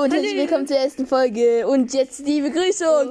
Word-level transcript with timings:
Hallo 0.00 0.14
und 0.14 0.14
herzlich 0.14 0.36
willkommen 0.36 0.66
zur 0.66 0.78
ersten 0.78 1.06
Folge. 1.06 1.68
Und 1.68 1.92
jetzt 1.92 2.26
die 2.26 2.40
Begrüßung. 2.40 3.10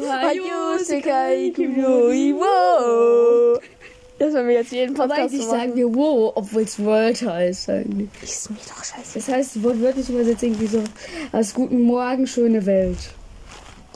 Das 4.18 4.34
wollen 4.34 4.48
wir 4.48 4.56
jetzt 4.56 4.72
jeden 4.72 4.96
Podcast 4.96 5.20
Eigentlich 5.20 5.42
so 5.42 5.48
machen. 5.52 5.60
sagen 5.60 5.76
wir 5.76 5.94
wow, 5.94 6.32
obwohl 6.34 6.64
es 6.64 6.84
World 6.84 7.22
heißt 7.22 7.70
eigentlich. 7.70 8.10
Ist 8.24 8.50
mir 8.50 8.58
doch 8.68 8.84
scheiße. 8.84 9.20
Das 9.20 9.28
heißt 9.28 9.62
wortwörtlich 9.62 10.10
übersetzt 10.10 10.42
irgendwie 10.42 10.66
so 10.66 10.84
aus 11.32 11.54
guten 11.54 11.80
Morgen, 11.82 12.26
schöne 12.26 12.66
Welt. 12.66 12.98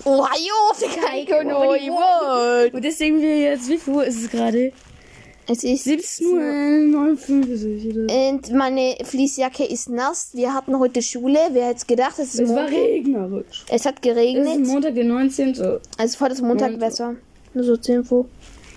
Oh, 0.05 0.28
Hajo, 0.28 0.75
Sekai, 0.75 1.23
Iwo. 1.23 2.75
Und 2.75 2.86
deswegen 2.86 3.20
wir 3.20 3.39
jetzt, 3.39 3.70
wie 3.70 3.80
viel 3.80 3.94
Uhr 3.96 4.05
ist 4.05 4.21
es 4.21 4.30
gerade? 4.30 4.71
Es 5.48 5.64
ist 5.64 5.84
17 5.84 6.28
Uhr 6.28 6.39
59 6.39 7.96
oder 7.96 8.30
Und 8.30 8.52
meine 8.54 8.96
Fließjacke 9.04 9.66
ist 9.66 9.89
nass. 9.89 10.30
Wir 10.34 10.54
hatten 10.54 10.80
heute 10.80 11.02
Schule. 11.02 11.38
Wer 11.52 11.68
hätte 11.68 11.77
es 11.80 11.88
gedacht? 11.88 12.14
Es, 12.18 12.34
ist 12.36 12.39
Es 12.41 12.50
war 12.50 12.64
Montag. 12.64 12.73
regnerisch. 12.80 13.66
es 13.67 13.86
hat 13.86 13.95
Es 13.95 14.08
ist 14.08 14.14
geregnet. 14.16 14.67
Montag, 14.67 14.95
der 14.95 15.03
19. 15.03 15.62
Also 15.98 16.17
vor 16.17 16.30
das 16.30 16.41
Montag 16.41 16.80
besser. 16.80 17.16
Nur 17.53 17.64
so 17.66 17.76
zur 17.76 17.95
Info. 17.95 18.26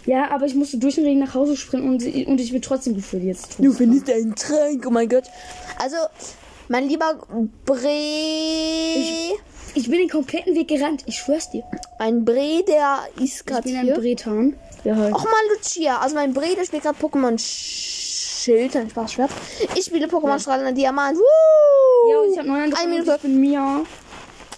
Ja, 0.06 0.30
aber 0.30 0.46
ich 0.46 0.54
musste 0.54 0.78
durch 0.78 0.96
den 0.96 1.04
Regen 1.04 1.20
nach 1.20 1.34
Hause 1.34 1.56
sprinten 1.56 1.88
und, 1.88 2.04
und 2.28 2.40
ich 2.40 2.52
bin 2.52 2.62
trotzdem 2.62 2.94
gefühlt 2.94 3.24
jetzt. 3.24 3.56
Du 3.58 3.72
findest 3.72 4.10
einen 4.10 4.34
Trank, 4.34 4.84
oh 4.86 4.90
mein 4.90 5.08
Gott. 5.08 5.24
Also, 5.82 5.96
mein 6.68 6.88
lieber 6.88 7.18
Bre... 7.64 7.88
Ich 9.74 9.90
bin 9.90 9.98
den 9.98 10.08
kompletten 10.08 10.54
Weg 10.54 10.68
gerannt, 10.68 11.02
ich 11.06 11.18
schwör's 11.18 11.50
dir. 11.50 11.62
Mein 11.98 12.24
Bre, 12.24 12.64
der 12.66 13.00
ist 13.22 13.40
Ich 13.40 13.44
gerade 13.46 13.62
bin 13.68 13.76
ein. 13.76 13.92
Bretan. 13.94 14.56
Ja, 14.86 14.94
halt. 14.94 15.14
Och 15.14 15.24
mal 15.24 15.56
Lucia. 15.56 15.98
Also 15.98 16.14
mein 16.14 16.32
Bre, 16.32 16.54
der 16.56 16.64
spielt 16.64 16.84
gerade 16.84 16.98
Pokémon 16.98 17.36
Schild. 17.38 18.74
Nein, 18.74 18.88
Spaß, 18.88 19.12
Schwert. 19.14 19.30
Ich 19.74 19.84
spiele 19.86 20.06
Pokémon 20.06 20.38
Strahlender 20.38 20.70
Diamant. 20.72 21.18
Woo! 21.18 22.10
Ja, 22.10 22.32
ich 22.32 22.38
habe 22.38 22.48
neu 22.48 22.62
angefangen. 22.62 22.86
Eine 22.92 23.00
und 23.00 23.00
Minute. 23.00 23.16
Ich 23.16 23.22
bin 23.22 23.40
Mia. 23.40 23.80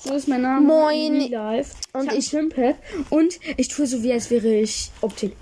So 0.04 0.14
ist 0.14 0.28
mein 0.28 0.42
Name. 0.42 0.66
Moin. 0.66 1.14
Und 1.14 1.22
ich 1.22 2.10
ein 2.10 2.18
ich- 2.18 2.26
Schimpad. 2.26 2.76
Und 3.08 3.38
ich 3.56 3.68
tue 3.68 3.86
so, 3.86 4.02
wie 4.02 4.12
als 4.12 4.30
wäre 4.30 4.48
ich 4.48 4.90
Optik. 5.00 5.34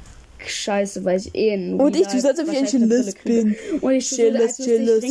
Scheiße, 0.45 1.05
weil 1.05 1.19
ich 1.19 1.34
eh 1.34 1.55
in 1.55 1.81
Und 1.81 1.97
ich 1.97 2.06
tue 2.06 2.20
so, 2.20 2.29
Life 2.29 2.29
als 2.29 2.41
ob 2.41 2.47
ich 2.48 2.56
ein 2.59 2.62
wahrscheinlich 2.65 2.75
eine 2.75 2.89
Cellist 3.03 3.25
Brille 3.25 3.42
kriege. 3.42 3.56
bin. 3.70 3.81
Und 3.81 3.92
ich 3.92 4.09
zum 4.09 4.17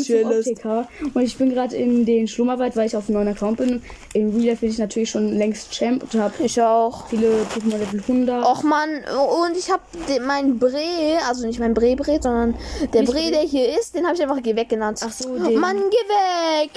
Cellist. 0.03 0.49
Optiker. 0.49 0.87
Und 1.13 1.21
ich 1.21 1.37
bin 1.37 1.49
gerade 1.53 1.75
in 1.75 2.05
den 2.05 2.27
Schlummerwald, 2.27 2.75
weil 2.75 2.87
ich 2.87 2.95
auf 2.95 3.07
einem 3.09 3.15
neuen 3.17 3.27
Account 3.29 3.57
bin. 3.57 3.81
In 4.13 4.29
Real 4.35 4.45
Life 4.45 4.61
bin 4.61 4.69
ich 4.69 4.77
natürlich 4.77 5.09
schon 5.09 5.37
längst 5.37 5.71
Champ 5.71 6.03
und 6.03 6.13
habe 6.21 6.33
Ich 6.43 6.61
auch. 6.61 7.07
viele 7.07 7.27
Pokémon 7.53 7.77
Level 7.77 7.99
100. 8.01 8.45
Och 8.45 8.63
man, 8.63 8.89
und 8.89 9.57
ich 9.57 9.69
habe 9.71 9.81
mein 10.25 10.57
Bre, 10.59 10.79
also 11.27 11.45
nicht 11.47 11.59
mein 11.59 11.73
Bre 11.73 11.95
Bre, 11.95 12.19
sondern 12.21 12.55
der 12.93 13.01
Nicht 13.01 13.13
Bre, 13.13 13.31
der 13.31 13.41
hier 13.41 13.77
ist, 13.79 13.95
den 13.95 14.05
habe 14.05 14.15
ich 14.15 14.21
einfach 14.23 14.41
Geh 14.41 14.55
weg 14.55 14.69
genannt. 14.69 14.99
Ach 15.03 15.11
so, 15.11 15.35
den- 15.37 15.59
Mann, 15.59 15.77
geh 15.77 16.63
weg! 16.65 16.71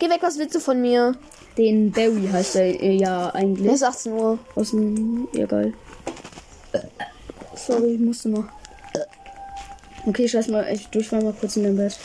Geh 0.00 0.08
weg, 0.10 0.18
was 0.20 0.38
willst 0.38 0.54
du 0.54 0.60
von 0.60 0.80
mir? 0.80 1.14
Den 1.56 1.90
Barry 1.90 2.28
heißt 2.32 2.54
er 2.56 2.80
äh, 2.82 2.96
ja 2.96 3.30
eigentlich. 3.34 3.66
Es 3.66 3.76
ist 3.76 3.82
18 3.82 4.12
Uhr. 4.12 4.38
Aus 4.54 4.70
dem. 4.70 5.26
Ja, 5.32 5.46
geil. 5.46 5.72
Sorry, 7.66 7.94
ich 7.94 8.00
musste 8.00 8.28
mal. 8.28 8.48
Okay, 10.06 10.28
scheiß 10.28 10.48
mal, 10.48 10.66
ich 10.72 10.86
durchfall 10.88 11.22
mal 11.22 11.34
kurz 11.34 11.56
in 11.56 11.64
dein 11.64 11.76
Bett. 11.76 11.98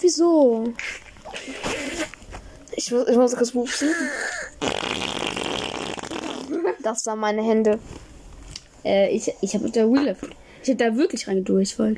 Wieso? 0.00 0.72
Ich, 2.72 2.90
muss- 2.90 3.08
ich 3.08 3.16
muss 3.16 3.36
kurz 3.36 3.52
pupsen. 3.52 3.88
Das 6.82 7.06
waren 7.06 7.18
meine 7.18 7.42
Hände. 7.42 7.78
Äh, 8.84 9.08
ich, 9.10 9.32
ich 9.40 9.54
habe 9.54 9.70
da 9.70 9.84
Real 9.84 10.04
Life. 10.04 10.28
Ich 10.62 10.68
habe 10.70 10.76
da 10.84 10.96
wirklich 10.96 11.26
rein 11.26 11.42
durchfallen. 11.44 11.96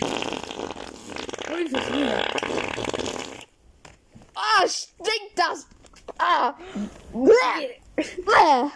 Ah, 4.34 4.66
stinkt 4.66 5.36
das! 5.36 5.66
Ah! 6.18 6.54
Bäh. 7.12 7.80
Bäh. 7.96 8.70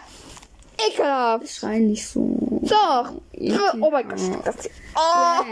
Ekelhaft! 0.87 1.47
Schrei 1.49 1.79
nicht 1.79 2.07
so. 2.07 2.37
Doch! 2.61 3.13
Oh 3.81 3.89
mein 3.91 4.07
Gott, 4.07 4.19
das. 4.45 4.55
Oh! 4.95 5.43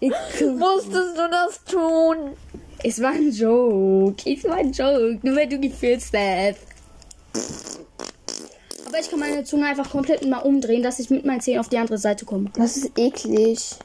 Musstest 0.00 1.16
du 1.16 1.30
das 1.30 1.64
tun? 1.64 2.36
Es 2.82 3.00
war 3.00 3.10
ein 3.10 3.30
Joke. 3.30 4.30
Es 4.30 4.44
war 4.44 4.56
ein 4.56 4.72
Joke. 4.72 5.18
Nur 5.22 5.36
weil 5.36 5.48
du 5.48 5.58
gefühlst 5.58 6.12
hast. 6.14 6.58
Aber 8.86 9.00
ich 9.00 9.10
kann 9.10 9.20
meine 9.20 9.44
Zunge 9.44 9.66
einfach 9.66 9.90
komplett 9.90 10.26
mal 10.26 10.38
umdrehen, 10.38 10.82
dass 10.82 10.98
ich 10.98 11.10
mit 11.10 11.24
meinen 11.24 11.40
Zähnen 11.40 11.60
auf 11.60 11.68
die 11.68 11.78
andere 11.78 11.98
Seite 11.98 12.24
komme. 12.24 12.50
Das 12.56 12.76
ist 12.76 12.98
eklig. 12.98 13.76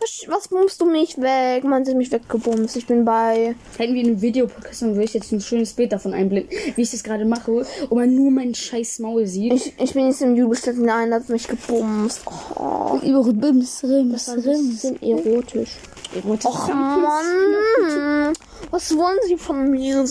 Was, 0.00 0.24
was 0.28 0.48
bummst 0.48 0.80
du 0.80 0.86
mich 0.86 1.18
weg? 1.18 1.64
Man 1.64 1.86
hat 1.86 1.94
mich 1.94 2.12
weggebumst. 2.12 2.76
Ich 2.76 2.86
bin 2.86 3.04
bei. 3.04 3.56
Hätten 3.76 3.94
wir 3.94 4.04
einen 4.04 4.20
Videopodcast, 4.20 4.82
dann 4.82 4.94
würde 4.94 5.04
ich 5.04 5.14
jetzt 5.14 5.32
ein 5.32 5.40
schönes 5.40 5.72
Bild 5.72 5.92
davon 5.92 6.14
einblenden, 6.14 6.50
wie 6.76 6.82
ich 6.82 6.90
das 6.90 7.02
gerade 7.02 7.24
mache, 7.24 7.50
und 7.50 7.92
man 7.92 8.14
nur 8.14 8.30
mein 8.30 8.54
scheiß 8.54 9.00
Maul 9.00 9.26
sieht. 9.26 9.52
Ich, 9.52 9.74
ich 9.78 9.92
bin 9.94 10.06
jetzt 10.06 10.22
im 10.22 10.36
Jubelstätten 10.36 10.84
Nein, 10.84 11.12
hat 11.12 11.28
mich 11.28 11.48
gebumst. 11.48 12.22
Oh, 12.54 12.98
Über 13.02 13.24
Bims, 13.32 13.82
Rims, 13.82 14.28
ein 14.28 14.42
bisschen 14.42 15.02
erotisch. 15.02 15.76
Erotisch. 16.14 16.46
Och 16.46 16.68
Mann! 16.68 18.34
Was 18.70 18.96
wollen 18.96 19.18
sie 19.26 19.36
von 19.36 19.70
mir? 19.70 20.04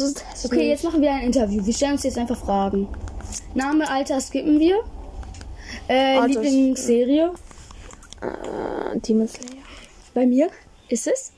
Okay, 0.43 0.69
jetzt 0.69 0.83
machen 0.83 1.01
wir 1.01 1.11
ein 1.11 1.23
Interview. 1.23 1.65
Wir 1.65 1.73
stellen 1.73 1.93
uns 1.93 2.03
jetzt 2.03 2.17
einfach 2.17 2.37
Fragen. 2.37 2.87
Name, 3.53 3.89
Alter 3.89 4.19
skippen 4.19 4.59
wir. 4.59 4.79
Äh, 5.89 6.25
Lieblingsserie. 6.27 7.31
Äh, 8.21 8.99
Demon 8.99 9.27
Slayer. 9.27 9.56
Bei 10.17 10.25
mir 10.25 10.49
ist 10.89 11.05
es 11.05 11.31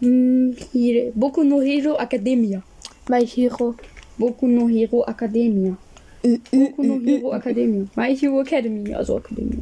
hm, 0.00 0.56
hier, 0.72 1.12
Boku 1.14 1.44
no 1.44 1.60
Hero 1.60 1.98
Academia. 1.98 2.62
My 3.10 3.26
Hero. 3.26 3.74
Boku 4.16 4.46
no 4.46 4.66
Hero 4.66 5.04
Academia. 5.04 5.76
Boku 6.22 6.82
no 6.82 6.98
Hero 6.98 7.34
Academia. 7.34 7.86
My 7.94 8.16
Hero 8.16 8.40
Academy, 8.40 8.94
also 8.94 9.18
Academia. 9.18 9.60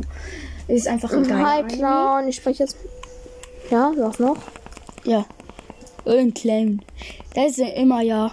Ist 0.69 0.87
einfach 0.87 1.13
ein 1.15 1.25
geiler 1.25 1.45
Hi. 1.45 1.65
Clown, 1.65 2.29
ich 2.29 2.37
spreche 2.37 2.63
jetzt. 2.63 2.77
Ja, 3.73 3.93
was 3.97 4.21
noch? 4.21 4.39
Ja. 5.03 5.27
Und 6.05 6.37
Clown. 6.37 6.83
Das 7.35 7.47
ist 7.47 7.59
ja 7.59 7.71
immer 7.71 8.03
ja. 8.03 8.33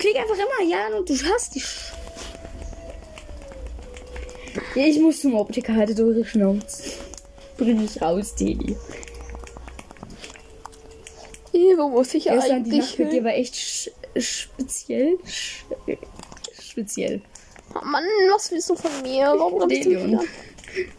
Klick 0.00 0.16
einfach 0.16 0.34
immer 0.34 0.68
ja 0.68 0.98
und 0.98 1.08
du 1.08 1.14
hast 1.14 1.54
die. 1.54 1.62
Ich 4.74 4.98
muss 4.98 5.20
zum 5.20 5.36
Optiker, 5.36 5.76
halte 5.76 6.02
eure 6.02 6.24
Schnauze. 6.24 6.90
Bring 7.56 7.80
mich 7.80 8.02
raus, 8.02 8.34
Teddy. 8.34 8.76
Wo 11.76 11.88
muss 11.88 12.14
ich 12.14 12.24
Gestern 12.24 12.64
die 12.64 12.70
eigentlich 12.72 12.80
Nacht 12.80 12.98
mit 12.98 13.08
dir 13.08 13.14
hin? 13.14 13.24
war 13.24 13.34
echt 13.34 13.56
sch 13.56 13.90
speziell. 14.16 15.18
Sch 15.26 15.64
speziell. 16.60 17.20
Oh 17.74 17.84
Mann, 17.84 18.04
was 18.32 18.50
willst 18.50 18.70
du 18.70 18.74
von 18.74 18.90
mir? 19.02 19.26
Warum 19.36 19.58
kommst 19.58 19.84
wieder? 19.84 20.20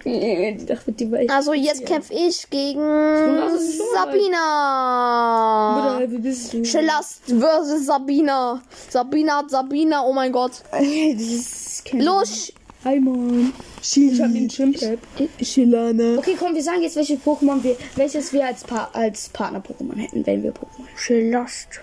Die 0.05 0.51
Nacht 0.69 0.85
mit 0.87 0.99
dir 0.99 1.11
war 1.11 1.19
echt 1.19 1.31
Also 1.31 1.53
jetzt 1.53 1.85
kämpfe 1.85 2.13
ich 2.13 2.47
gegen 2.49 2.79
Schlummerwald. 2.79 3.59
Sabina. 3.93 5.95
Bruder, 5.97 6.11
wie 6.11 6.17
bist 6.19 6.53
du? 6.53 6.63
Schelast 6.63 7.23
versus 7.25 7.85
Sabina. 7.85 8.61
Sabina 8.89 9.37
hat 9.37 9.49
Sabina, 9.49 10.03
oh 10.03 10.13
mein 10.13 10.31
Gott. 10.31 10.61
Los! 11.93 12.53
Hi, 12.85 12.99
Mann. 12.99 13.53
Ich 13.81 14.21
hab 14.21 14.33
den 14.33 14.49
Chimpap. 14.49 14.99
Shilana. 15.41 16.17
Okay, 16.17 16.35
komm, 16.37 16.53
wir 16.53 16.61
sagen 16.61 16.81
jetzt, 16.81 16.97
welche 16.97 17.15
Pokémon 17.15 17.63
wir, 17.63 17.77
welches 17.95 18.33
wir 18.33 18.45
als, 18.45 18.65
pa 18.65 18.89
als 18.91 19.29
Partner-Pokémon 19.29 19.95
hätten, 19.95 20.25
wenn 20.25 20.43
wir 20.43 20.51
Pokémon 20.51 20.85
hätten. 20.87 20.97
Schelast. 20.97 21.79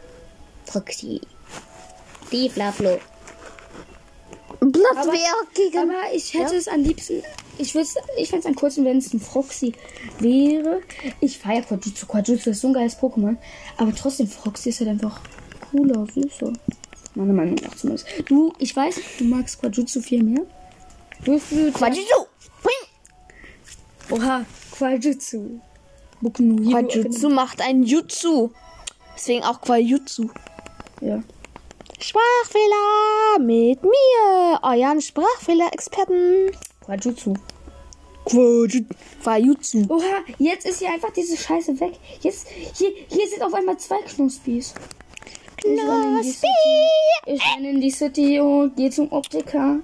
Proxy. 0.66 1.22
Die 2.30 2.50
Flaflo. 2.50 2.98
Blattwehr 4.60 5.34
gegen. 5.54 5.78
Aber 5.78 6.14
ich 6.14 6.34
hätte 6.34 6.56
es 6.56 6.68
am 6.68 6.82
liebsten. 6.82 7.22
Ich 7.56 7.74
würde 7.74 7.88
ich 8.18 8.28
fände 8.28 8.40
es 8.40 8.46
am 8.46 8.54
coolsten, 8.56 8.84
wenn 8.84 8.98
es 8.98 9.14
ein 9.14 9.20
Froxy 9.20 9.72
wäre. 10.18 10.82
Ich 11.20 11.38
feiere 11.38 11.62
Quajutsu. 11.62 12.06
Quajutsu 12.06 12.50
ist 12.50 12.60
so 12.60 12.68
ein 12.68 12.74
geiles 12.74 12.98
Pokémon. 12.98 13.38
Aber 13.78 13.94
trotzdem, 13.94 14.28
Froxy 14.28 14.68
ist 14.68 14.80
halt 14.80 14.90
einfach 14.90 15.18
cooler, 15.70 16.06
süßer. 16.12 16.52
Meiner 17.14 17.32
Meinung 17.32 17.56
nach 17.62 17.74
zumindest. 17.74 18.06
Du, 18.26 18.52
ich 18.58 18.76
weiß, 18.76 18.96
du 19.18 19.24
magst 19.24 19.60
Quajutsu 19.60 20.02
viel 20.02 20.22
mehr. 20.22 20.44
Du. 21.24 21.38
Quajutsu. 21.72 22.26
Oha, 24.10 24.44
Quajutsu. 24.72 25.60
Quajutsu 26.22 27.28
macht 27.28 27.60
ein 27.60 27.82
Jutsu. 27.82 28.50
Deswegen 29.14 29.44
auch 29.44 29.60
Quajutsu. 29.60 30.30
Ja. 31.00 31.22
Sprachfehler 32.00 33.38
mit 33.40 33.82
mir, 33.82 34.60
euren 34.62 35.00
Sprachfehler-Experten. 35.00 36.50
Quajutsu. 36.84 37.34
Quajutsu. 38.24 39.86
Oha, 39.88 40.24
jetzt 40.38 40.66
ist 40.66 40.78
hier 40.78 40.90
einfach 40.90 41.10
diese 41.12 41.36
Scheiße 41.36 41.78
weg. 41.80 41.92
Jetzt, 42.20 42.48
hier, 42.48 42.90
hier 43.08 43.28
sind 43.28 43.42
auf 43.42 43.52
einmal 43.54 43.76
zwei 43.78 44.00
Knuspis. 44.02 44.74
Knospi. 45.62 46.46
ich 47.26 47.40
renne 47.54 47.70
in 47.70 47.80
die 47.80 47.90
City 47.90 48.40
und 48.40 48.76
gehe 48.76 48.90
zum 48.90 49.10
Optiker. 49.12 49.80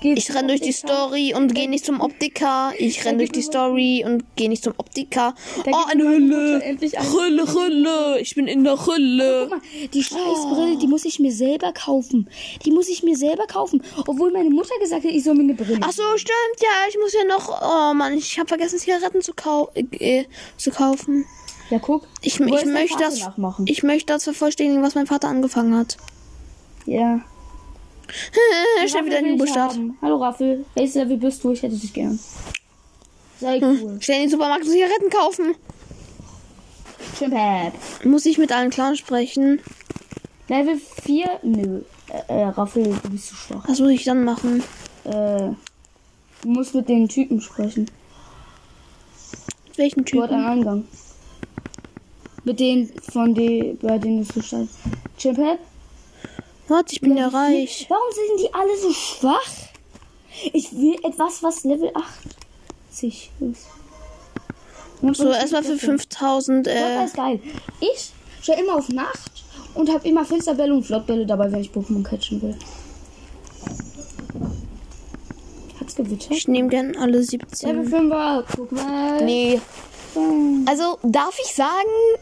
Geh 0.00 0.14
Ich 0.14 0.26
zum 0.26 0.36
renn 0.36 0.48
durch 0.48 0.60
die. 0.60 0.72
Story 0.72 1.34
und 1.34 1.54
gehe 1.54 1.68
nicht 1.68 1.84
zum 1.84 2.00
Optiker. 2.00 2.72
Ich 2.78 3.04
renn 3.04 3.18
durch 3.18 3.32
die 3.32 3.42
Story 3.42 4.04
und 4.06 4.24
gehe 4.36 4.48
nicht 4.48 4.64
zum 4.64 4.74
Optiker. 4.76 5.34
Oh, 5.66 5.74
eine 5.88 6.04
Hülle. 6.04 6.60
Hülle, 6.62 7.54
Hülle. 7.54 8.20
Ich 8.20 8.34
bin 8.34 8.46
in 8.46 8.64
der 8.64 8.86
Hülle. 8.86 9.48
Guck 9.48 9.50
mal, 9.50 9.60
die 9.92 10.02
Scheißbrille, 10.02 10.76
die 10.78 10.86
muss 10.86 11.04
ich 11.04 11.18
mir 11.18 11.32
selber 11.32 11.72
kaufen. 11.72 12.28
Die 12.64 12.70
muss 12.70 12.88
ich 12.88 13.02
mir 13.02 13.16
selber 13.16 13.46
kaufen. 13.46 13.82
Obwohl 14.06 14.30
meine 14.32 14.50
Mutter 14.50 14.74
gesagt 14.80 15.04
hat, 15.04 15.10
ich 15.10 15.24
soll 15.24 15.34
mir 15.34 15.42
eine 15.44 15.54
Brille. 15.54 15.80
Ach 15.82 15.92
so, 15.92 16.02
stimmt. 16.16 16.60
Ja, 16.60 16.88
ich 16.88 16.98
muss 16.98 17.12
ja 17.14 17.24
noch. 17.24 17.48
Oh 17.62 17.94
Mann, 17.94 18.16
ich 18.16 18.38
habe 18.38 18.48
vergessen, 18.48 18.78
Zigaretten 18.78 19.22
zu, 19.22 19.32
kau 19.34 19.70
äh, 19.74 20.24
zu 20.56 20.70
kaufen. 20.70 21.24
Ja, 21.70 21.78
guck. 21.78 22.06
Ich, 22.20 22.40
ich 22.40 22.64
möchte 22.66 22.98
das. 22.98 23.20
nachmachen. 23.20 23.64
Ich 23.68 23.82
möchte 23.82 24.12
das 24.12 24.24
vervollständigen, 24.24 24.82
was 24.82 24.94
mein 24.94 25.06
Vater 25.06 25.28
angefangen 25.28 25.76
hat. 25.76 25.96
Ja. 26.86 27.20
Schnell 28.88 29.04
wieder 29.06 29.18
in 29.20 29.24
den 29.24 29.24
Raffel 29.24 29.24
will 29.24 29.32
ich 29.34 29.38
Bus-Start. 29.38 29.72
haben. 29.74 29.98
Hallo 30.02 30.16
Raffel, 30.16 30.64
welches 30.74 30.94
Level 30.96 31.16
bist 31.18 31.44
du? 31.44 31.52
Ich 31.52 31.62
hätte 31.62 31.76
dich 31.76 31.92
gern. 31.92 32.18
Sei 33.40 33.60
Hm. 33.60 33.78
cool. 33.82 34.02
Schnell 34.02 34.16
in 34.18 34.22
den 34.24 34.30
Supermarkt 34.30 34.64
und 34.64 34.70
Zigaretten 34.70 35.10
kaufen. 35.10 35.54
Schön 37.18 37.30
Pep. 37.30 37.72
Muss 38.04 38.26
ich 38.26 38.36
mit 38.38 38.50
allen 38.52 38.70
Clans 38.70 38.98
sprechen? 38.98 39.60
Level 40.48 40.76
4? 41.04 41.38
Nö. 41.44 41.82
Äh, 42.08 42.40
äh, 42.40 42.44
Raffel, 42.46 42.82
du 43.02 43.10
bist 43.10 43.28
zu 43.28 43.36
schwach. 43.36 43.62
Was 43.68 43.78
muss 43.78 43.90
ich 43.90 44.02
dann 44.04 44.24
machen? 44.24 44.62
Äh, 45.04 45.50
du 46.42 46.48
musst 46.48 46.74
mit 46.74 46.88
den 46.88 47.08
Typen 47.08 47.40
sprechen. 47.40 47.88
Welchen 49.76 50.04
Dort 50.04 50.30
am 50.32 50.38
Typen? 50.38 50.44
Eingang. 50.46 50.84
Mit 52.44 52.58
denen, 52.60 52.90
von 53.12 53.34
denen, 53.34 53.78
bei 53.78 53.98
denen 53.98 54.26
du 54.26 54.40
startet. 54.42 54.68
Chimpet? 55.18 55.58
Warte, 56.68 56.92
ich 56.94 57.00
bin 57.00 57.16
ja 57.16 57.28
reich. 57.28 57.86
Warum 57.88 58.12
sind 58.12 58.40
die 58.48 58.54
alle 58.54 58.76
so 58.78 58.92
schwach? 58.92 59.50
Ich 60.52 60.72
will 60.72 60.94
etwas, 61.04 61.42
was 61.42 61.64
Level 61.64 61.92
80 62.94 63.30
ist. 63.40 63.66
So, 65.16 65.30
erstmal 65.30 65.64
für 65.64 65.76
5000. 65.78 66.66
Das 66.66 66.74
Äh, 66.74 67.04
ist 67.06 67.14
geil. 67.16 67.40
Ich 67.80 68.10
stelle 68.42 68.62
immer 68.62 68.76
auf 68.76 68.88
Nacht 68.90 69.44
und 69.74 69.90
habe 69.90 70.06
immer 70.08 70.24
Finsterbälle 70.24 70.72
und 70.74 70.84
Flottbälle 70.84 71.26
dabei, 71.26 71.50
wenn 71.50 71.60
ich 71.60 71.70
Pokémon 71.70 72.02
catchen 72.04 72.40
will. 72.42 72.56
Hat's 75.80 75.94
gewittert? 75.94 76.30
ich 76.30 76.46
nehme 76.48 76.68
gern 76.68 76.94
alle 76.96 77.12
Level 77.12 77.24
17. 77.24 77.88
5er, 77.88 78.44
guck 78.54 78.72
mal. 78.72 79.24
Nee. 79.24 79.60
Also, 80.66 80.98
darf 81.02 81.38
ich 81.42 81.54
sagen? 81.54 81.70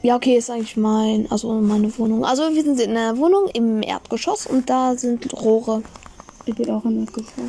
Ja, 0.03 0.17
okay, 0.17 0.37
ist 0.37 0.51
eigentlich 0.51 0.77
mein, 0.77 1.31
also 1.31 1.53
meine 1.55 1.97
Wohnung. 1.99 2.25
Also, 2.25 2.55
wir 2.55 2.63
sind 2.63 2.81
in 2.81 2.97
einer 2.97 3.17
Wohnung 3.19 3.49
im 3.55 3.83
Erdgeschoss 3.83 4.47
und 4.47 4.69
da 4.69 4.97
sind 4.97 5.33
Rohre. 5.33 5.83
Ich 6.47 6.55
bin 6.55 6.71
auch 6.71 6.83
der 6.83 6.93
Gefahr. 6.93 7.45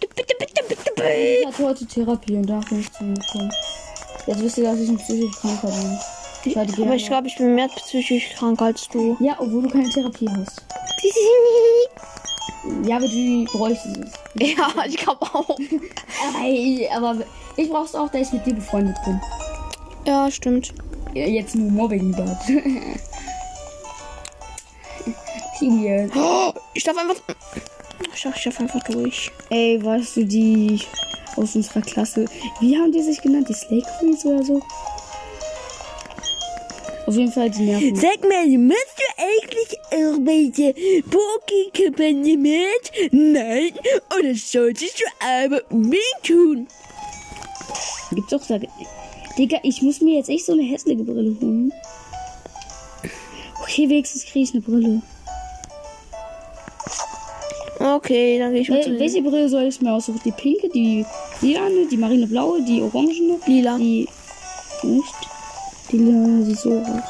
Bitte, 0.00 0.14
bitte, 0.16 0.34
bitte, 0.38 0.64
bitte, 0.68 0.92
bitte. 0.94 1.08
Ich 1.08 1.46
hatte 1.46 1.64
heute 1.64 1.86
Therapie 1.86 2.36
und 2.36 2.46
da 2.46 2.60
bin 2.68 2.80
ich 2.80 2.92
zu 2.92 3.04
mir 3.04 3.14
gekommen. 3.14 3.50
Jetzt 4.26 4.42
wisst 4.42 4.58
ihr, 4.58 4.64
dass 4.64 4.78
ich 4.78 4.88
ein 4.88 4.96
psychisch 4.96 5.36
kranker 5.40 5.68
bin. 5.68 5.98
Ich 6.46 6.56
Aber 6.58 6.94
ich 6.94 7.06
glaube, 7.06 7.26
ich 7.26 7.36
bin 7.36 7.54
mehr 7.54 7.68
psychisch 7.68 8.30
krank 8.34 8.60
als 8.60 8.88
du. 8.88 9.16
Ja, 9.20 9.36
obwohl 9.38 9.62
du 9.62 9.70
keine 9.70 9.88
Therapie 9.88 10.28
hast. 10.28 10.62
Ja, 12.86 12.96
aber 12.96 13.06
du 13.06 13.44
bräuchtest 13.44 13.98
es. 13.98 14.12
Ja, 14.56 14.68
ich 14.86 14.96
glaube 14.96 15.20
auch. 15.22 15.56
Aber 16.96 17.16
ich 17.56 17.68
brauch's 17.68 17.94
auch, 17.94 18.08
da 18.08 18.18
ich 18.18 18.32
mit 18.32 18.46
dir 18.46 18.54
befreundet 18.54 18.96
bin. 19.04 19.20
Ja, 20.06 20.30
stimmt. 20.30 20.72
Ja, 21.14 21.26
Jetzt 21.26 21.54
nur 21.54 21.70
Mobbing 21.70 22.14
dort. 22.14 22.48
Weird. 25.60 26.12
Oh, 26.16 26.52
ich 26.74 26.84
darf 26.84 26.96
einfach. 26.98 27.16
Ich 28.14 28.22
darf, 28.22 28.36
ich 28.36 28.44
darf 28.44 28.60
einfach 28.60 28.82
durch. 28.84 29.30
Ey, 29.50 29.82
weißt 29.82 30.16
du, 30.16 30.24
die 30.26 30.80
aus 31.36 31.54
unserer 31.56 31.80
Klasse, 31.80 32.26
wie 32.60 32.76
haben 32.76 32.92
die 32.92 33.02
sich 33.02 33.20
genannt? 33.22 33.48
Die 33.48 33.54
Slay 33.54 33.82
Queens 33.98 34.24
oder 34.24 34.42
so? 34.42 34.60
Auf 37.06 37.14
jeden 37.14 37.32
Fall, 37.32 37.50
die 37.50 37.62
nerven. 37.62 37.96
Sag 37.96 38.22
mal, 38.22 38.46
machst 38.58 38.96
du 38.96 39.22
eigentlich 39.22 39.78
irgendwelche 39.90 40.74
Poké-Kampagne 41.02 42.36
mit? 42.38 43.12
Nein? 43.12 43.72
Oder 44.18 44.34
solltest 44.34 45.00
du 45.00 45.04
aber 45.26 45.60
unbedingt 45.70 46.22
tun? 46.22 46.66
Gibt's 48.12 48.30
doch 48.30 48.46
da. 48.46 48.58
Digga, 49.36 49.58
ich 49.62 49.82
muss 49.82 50.00
mir 50.00 50.16
jetzt 50.16 50.28
echt 50.28 50.46
so 50.46 50.52
eine 50.52 50.62
hässliche 50.62 51.02
Brille 51.02 51.36
holen. 51.40 51.72
Okay, 53.60 53.88
wenigstens 53.88 54.24
kriege 54.24 54.44
ich 54.44 54.52
eine 54.52 54.60
Brille. 54.60 55.02
Okay, 57.80 58.38
dann 58.38 58.52
gehe 58.52 58.62
ich 58.62 58.68
mal 58.68 58.82
zu 58.82 58.90
Wel 58.90 59.00
welche 59.00 59.22
Brille 59.22 59.48
soll 59.48 59.64
ich 59.64 59.80
mir 59.80 59.92
aussuchen? 59.92 60.20
Die 60.24 60.30
pinke, 60.30 60.68
die 60.68 61.04
lilane, 61.40 61.86
die 61.90 61.96
marineblaue, 61.96 62.62
die 62.62 62.80
orangene? 62.80 63.38
Lila. 63.46 63.76
Die. 63.76 64.08
Nicht? 64.82 65.14
Die 65.90 65.98
lila 65.98 66.44
sieht 66.44 66.58
so 66.58 66.78
aus. 66.78 67.02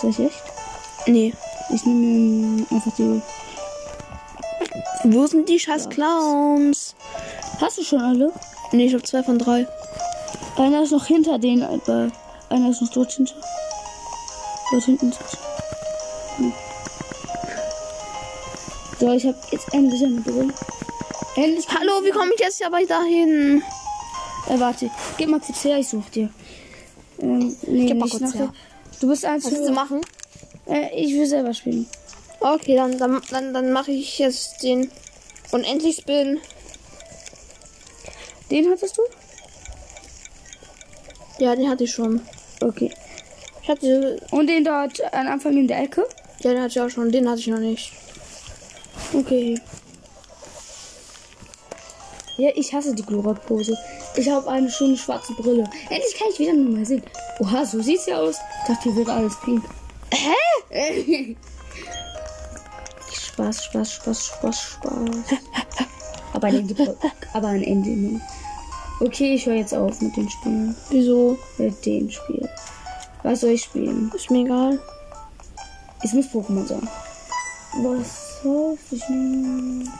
Soll 0.00 0.10
ich 0.10 0.18
echt? 0.18 0.42
Nee. 1.06 1.32
Ich 1.74 1.84
nehme 1.86 2.66
einfach 2.70 2.94
die. 2.96 3.22
Wo 5.04 5.26
sind 5.26 5.48
die 5.48 5.58
scheiß 5.58 5.88
Clowns? 5.88 6.94
Hast 7.60 7.78
du 7.78 7.82
schon 7.82 8.00
alle? 8.00 8.32
Nee, 8.72 8.86
ich 8.86 8.94
habe 8.94 9.02
zwei 9.02 9.22
von 9.22 9.38
drei. 9.38 9.66
Einer 10.56 10.82
ist 10.82 10.92
noch 10.92 11.06
hinter 11.06 11.38
denen, 11.38 11.62
aber 11.62 12.10
einer 12.50 12.70
ist 12.70 12.82
noch 12.82 12.90
dort 12.90 13.12
hinter. 13.12 13.34
Dort 14.70 14.84
hinten. 14.84 15.12
Hm. 16.36 16.52
So, 19.00 19.12
ich 19.12 19.26
habe 19.26 19.38
jetzt 19.50 19.72
endlich 19.72 20.04
eine 20.04 20.20
Brille. 20.20 20.54
Endlich. 21.36 21.66
Hallo, 21.68 22.04
wie 22.04 22.10
komme 22.10 22.32
ich 22.34 22.40
jetzt 22.40 22.64
aber 22.64 22.84
dahin? 22.84 23.62
Äh, 24.48 24.60
warte, 24.60 24.90
gib 25.16 25.28
mal 25.28 25.40
kurz 25.40 25.64
her, 25.64 25.78
ich 25.78 25.88
such 25.88 26.08
dir. 26.10 26.28
Ähm, 27.18 27.56
nee, 27.62 27.86
Gib 27.86 27.98
mal 27.98 28.08
kurz 28.08 28.20
nachher. 28.22 28.38
her. 28.40 28.54
Du 29.00 29.08
bist 29.08 29.24
eins 29.24 29.44
Was 29.44 29.52
willst 29.52 29.68
du 29.68 29.72
machen? 29.72 30.00
Äh, 30.66 30.88
ich 30.94 31.14
will 31.14 31.26
selber 31.26 31.54
spielen. 31.54 31.88
Okay, 32.40 32.76
dann, 32.76 32.98
dann, 32.98 33.22
dann, 33.30 33.54
dann 33.54 33.72
mache 33.72 33.92
ich 33.92 34.18
jetzt 34.18 34.62
den 34.62 34.90
unendlich 35.52 35.96
Spin. 35.96 36.40
Den 38.50 38.70
hattest 38.70 38.98
du? 38.98 39.02
Ja, 41.42 41.56
den 41.56 41.68
hatte 41.68 41.82
ich 41.82 41.90
schon. 41.90 42.20
Okay. 42.60 42.92
Ich 43.62 43.68
hatte, 43.68 44.16
Und 44.30 44.46
den 44.46 44.62
dort 44.62 45.02
am 45.12 45.26
Anfang 45.26 45.56
in 45.56 45.66
der 45.66 45.82
Ecke? 45.82 46.06
ja, 46.38 46.52
den 46.52 46.62
hatte 46.62 46.70
ich 46.70 46.80
auch 46.80 46.88
schon. 46.88 47.10
Den 47.10 47.28
hatte 47.28 47.40
ich 47.40 47.48
noch 47.48 47.58
nicht. 47.58 47.92
Okay. 49.12 49.60
Ja, 52.38 52.50
ich 52.54 52.72
hasse 52.72 52.94
die 52.94 53.02
Glora-Pose. 53.02 53.76
Ich 54.14 54.28
habe 54.30 54.48
eine 54.48 54.70
schöne 54.70 54.96
schwarze 54.96 55.32
Brille. 55.32 55.64
Endlich 55.90 56.14
kann 56.16 56.28
ich 56.32 56.38
wieder 56.38 56.52
nur 56.52 56.76
mal 56.76 56.86
sehen. 56.86 57.02
Oha, 57.40 57.66
so 57.66 57.82
sieht's 57.82 58.06
ja 58.06 58.18
aus. 58.18 58.36
Ich 58.60 58.68
dachte, 58.68 58.92
hier 58.92 59.04
wäre 59.04 59.12
alles 59.12 59.34
pink. 59.40 59.64
Hä? 60.12 60.36
Spaß, 63.12 63.64
Spaß, 63.64 63.92
Spaß, 63.94 64.26
Spaß, 64.26 64.60
Spaß. 64.60 65.10
aber, 66.34 66.50
den 66.52 66.68
gibt 66.68 66.82
aber 67.32 67.48
ein 67.48 67.64
Ende. 67.64 68.20
Okay, 69.02 69.34
ich 69.34 69.46
höre 69.46 69.56
jetzt 69.56 69.74
auf 69.74 70.00
mit 70.00 70.16
den 70.16 70.30
Spielen. 70.30 70.76
Wieso? 70.90 71.36
Mit 71.58 71.84
dem 71.84 72.08
Spiel. 72.08 72.48
Was 73.24 73.40
soll 73.40 73.50
ich 73.50 73.64
spielen? 73.64 74.12
Ist 74.14 74.30
mir 74.30 74.44
egal. 74.44 74.78
Es 76.04 76.12
muss 76.12 76.26
Pokémon 76.26 76.64
sein. 76.64 76.88
Was 77.82 78.42
soll 78.42 78.78
ich 78.92 79.08
nehmen? 79.08 79.90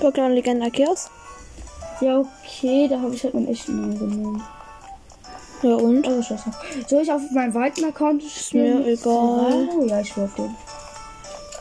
Pokémon 0.00 0.30
Legende 0.30 0.66
Arceus. 0.66 1.08
Ja, 2.00 2.18
okay, 2.18 2.88
da 2.88 3.00
habe 3.00 3.14
ich 3.14 3.22
halt 3.22 3.34
meinen 3.34 3.46
echten 3.46 3.80
Namen 3.80 3.98
genommen. 4.00 4.42
Ja, 5.62 5.74
und? 5.76 6.08
Oh, 6.08 6.20
scheiße. 6.20 6.50
Soll 6.88 7.02
ich 7.02 7.12
auf 7.12 7.22
meinem 7.30 7.54
weiten 7.54 7.84
Account 7.84 8.24
spielen? 8.24 8.80
mir 8.80 8.88
egal. 8.94 9.68
Oh, 9.78 9.84
ja, 9.84 10.00
ich 10.00 10.16
will 10.16 10.24
auf 10.24 10.34
den. 10.34 10.56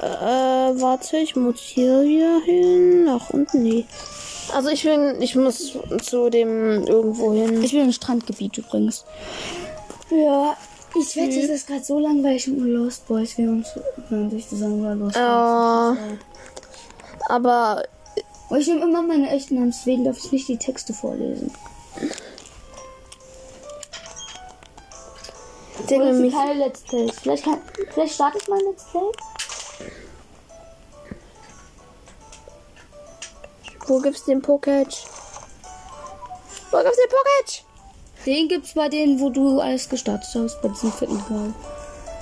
Äh, 0.02 0.82
warte, 0.82 1.18
ich 1.18 1.36
muss 1.36 1.60
hier 1.60 2.02
wieder 2.02 2.42
hin. 2.44 3.06
Nach 3.06 3.30
unten, 3.30 3.62
nee. 3.62 3.86
Also 4.52 4.70
ich 4.70 4.84
bin, 4.84 5.22
ich 5.22 5.36
muss 5.36 5.78
zu 6.02 6.30
dem 6.30 6.86
irgendwo 6.86 7.34
hin. 7.34 7.64
Ich 7.64 7.72
bin 7.72 7.86
im 7.86 7.92
Strandgebiet 7.92 8.58
übrigens. 8.58 9.06
Ja, 10.10 10.56
ich 10.96 11.16
wette, 11.16 11.40
es 11.40 11.50
ist 11.50 11.68
gerade 11.68 11.84
so 11.84 12.00
langweilig 12.00 12.48
mit 12.48 12.60
Lost 12.60 13.08
Boys. 13.08 13.38
Wir 13.38 13.48
haben 13.48 13.66
hören 14.10 14.30
sich 14.30 14.48
zusammen 14.48 14.80
über 14.80 14.96
Lost 14.96 15.16
Ja. 15.16 15.96
Boys. 15.98 16.20
Aber 17.30 17.84
Aber 18.50 18.60
ich 18.60 18.68
nehme 18.68 18.82
immer 18.84 19.02
meine 19.02 19.30
echten 19.32 19.56
Namen, 19.56 19.72
deswegen 19.72 20.04
darf 20.04 20.18
ich 20.18 20.32
nicht 20.32 20.48
die 20.48 20.58
Texte 20.58 20.94
vorlesen. 20.94 21.52
Digga, 25.90 26.04
Oder 26.04 26.14
mich, 26.14 26.34
keine 26.34 26.60
Let's 26.60 26.82
Plays. 26.82 27.20
Vielleicht, 27.20 27.44
kann, 27.44 27.58
vielleicht 27.94 28.14
starte 28.14 28.38
ich 28.38 28.48
mal 28.48 28.60
ein 28.60 28.66
Let's 28.66 28.86
Play. 28.92 29.12
Wo 33.88 34.00
gibt's 34.00 34.26
den 34.26 34.42
Poketch? 34.42 35.06
Wo 36.72 36.78
gibt's 36.78 36.98
den 36.98 37.10
Poketch? 37.10 37.64
Den 38.26 38.48
gibt's 38.48 38.74
bei 38.74 38.90
denen, 38.90 39.20
wo 39.20 39.30
du 39.30 39.60
alles 39.60 39.90
gestartet 39.90 40.30
hast, 40.34 40.62
bei 40.62 40.70
diesem 40.70 40.92
vierten 40.92 41.20
Teil. 41.28 41.54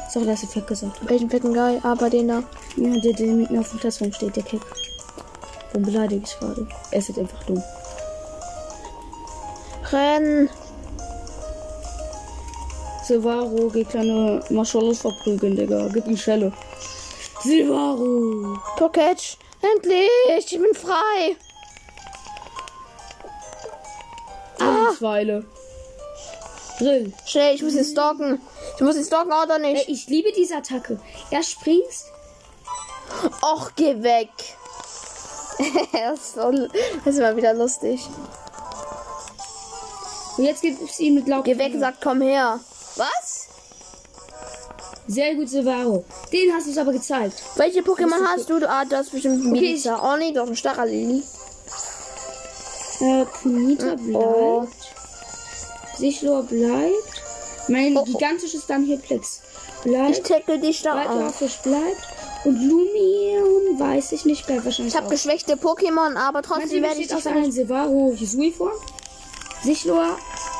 Sorry, 0.09 0.25
dass 0.25 0.43
ich 0.43 0.49
fett 0.49 0.67
gesagt 0.67 0.99
habe. 0.99 1.09
Welchen 1.09 1.29
fetten 1.29 1.53
Guy? 1.53 1.79
Ah, 1.83 1.95
bei 1.95 2.09
den 2.09 2.27
da. 2.27 2.43
Ja, 2.75 2.99
der, 2.99 3.13
der 3.13 3.27
mit 3.27 3.49
mir 3.49 3.59
auf 3.61 3.69
dem 3.69 3.79
Klassraum 3.79 4.11
steht, 4.11 4.35
der 4.35 4.43
Keck. 4.43 4.61
Warum 5.71 5.85
beleidige 5.85 6.23
ich 6.25 6.37
gerade? 6.37 6.67
Er 6.91 6.97
ist 6.97 7.07
jetzt 7.07 7.19
einfach 7.19 7.43
dumm. 7.43 7.63
Renn. 9.91 10.49
Silvaro, 13.05 13.69
geh 13.69 13.85
kleine 13.85 14.43
Marshmallows 14.49 14.99
verprügeln, 14.99 15.55
Digga. 15.55 15.87
Gib 15.93 16.07
ihm 16.07 16.17
Schelle. 16.17 16.51
Silvaro! 17.41 18.57
Pocket. 18.77 19.37
Endlich. 19.61 20.09
Ich 20.37 20.59
bin 20.59 20.73
frei. 20.73 21.37
Ah! 25.01 25.03
Weile. 25.03 25.45
Drill. 26.79 27.13
Schnell, 27.25 27.55
ich 27.55 27.61
muss 27.61 27.75
ihn 27.75 27.85
stalken. 27.85 28.41
Ich 28.75 28.81
muss 28.81 28.95
ihn 28.95 29.03
stalken 29.03 29.31
oder 29.31 29.59
nicht? 29.59 29.87
ich 29.87 30.07
liebe 30.07 30.31
diese 30.31 30.57
Attacke. 30.57 30.99
Er 31.29 31.43
springst. 31.43 32.07
Och, 33.41 33.71
geh 33.75 34.01
weg. 34.01 34.29
das, 35.91 36.35
ist 37.05 37.19
mal 37.19 37.35
wieder 37.35 37.53
lustig. 37.53 38.01
Und 40.37 40.45
jetzt 40.45 40.61
gibt 40.61 40.81
es 40.81 40.99
ihn 40.99 41.15
mit 41.15 41.27
Laub. 41.27 41.43
Geh 41.43 41.57
weg, 41.57 41.73
sagt, 41.77 42.01
komm 42.01 42.21
her. 42.21 42.59
Was? 42.95 43.47
Sehr 45.07 45.35
gut, 45.35 45.49
Silvaro. 45.49 46.05
Den 46.31 46.53
hast 46.53 46.67
du 46.67 46.71
es 46.71 46.77
aber 46.77 46.93
gezeigt. 46.93 47.43
Welche 47.57 47.81
Pokémon 47.81 48.23
hast 48.25 48.49
du? 48.49 48.55
Ah, 48.67 48.85
das 48.85 49.07
ist 49.07 49.11
bestimmt 49.11 49.45
ein 49.45 49.51
Okay. 49.51 49.79
Oh 50.01 50.15
nee, 50.17 50.31
doch 50.31 50.47
ein 50.47 50.55
starrer 50.55 50.85
Lili. 50.85 51.21
Äh, 53.01 53.25
Punita. 53.25 53.95
Oh. 54.13 54.67
Sichlor 56.01 56.41
bleibt. 56.43 57.21
Mein 57.67 57.95
Oh, 57.95 58.01
oh. 58.01 58.05
gigantisches 58.05 58.65
Damhirplex 58.65 59.41
Ich 59.85 59.91
bleibt. 59.91 60.27
tackle 60.27 60.57
dich 60.59 60.81
da. 60.81 60.95
Waldorfisch 60.95 61.57
bleibt. 61.61 62.01
Und 62.43 62.55
Lumion 62.59 63.79
weiß 63.79 64.11
ich 64.13 64.25
nicht, 64.25 64.47
bleibt 64.47 64.65
wahrscheinlich 64.65 64.95
Ich 64.95 64.99
habe 64.99 65.09
geschwächte 65.09 65.53
Pokémon, 65.57 66.15
aber 66.17 66.41
trotzdem 66.41 66.81
werde 66.81 66.99
ich 66.99 67.13
aus 67.13 67.27
einem 67.27 67.51
Silvaro 67.51 68.13
Hisui 68.15 68.51
vor. 68.51 68.71
Sichlor, 69.63 70.17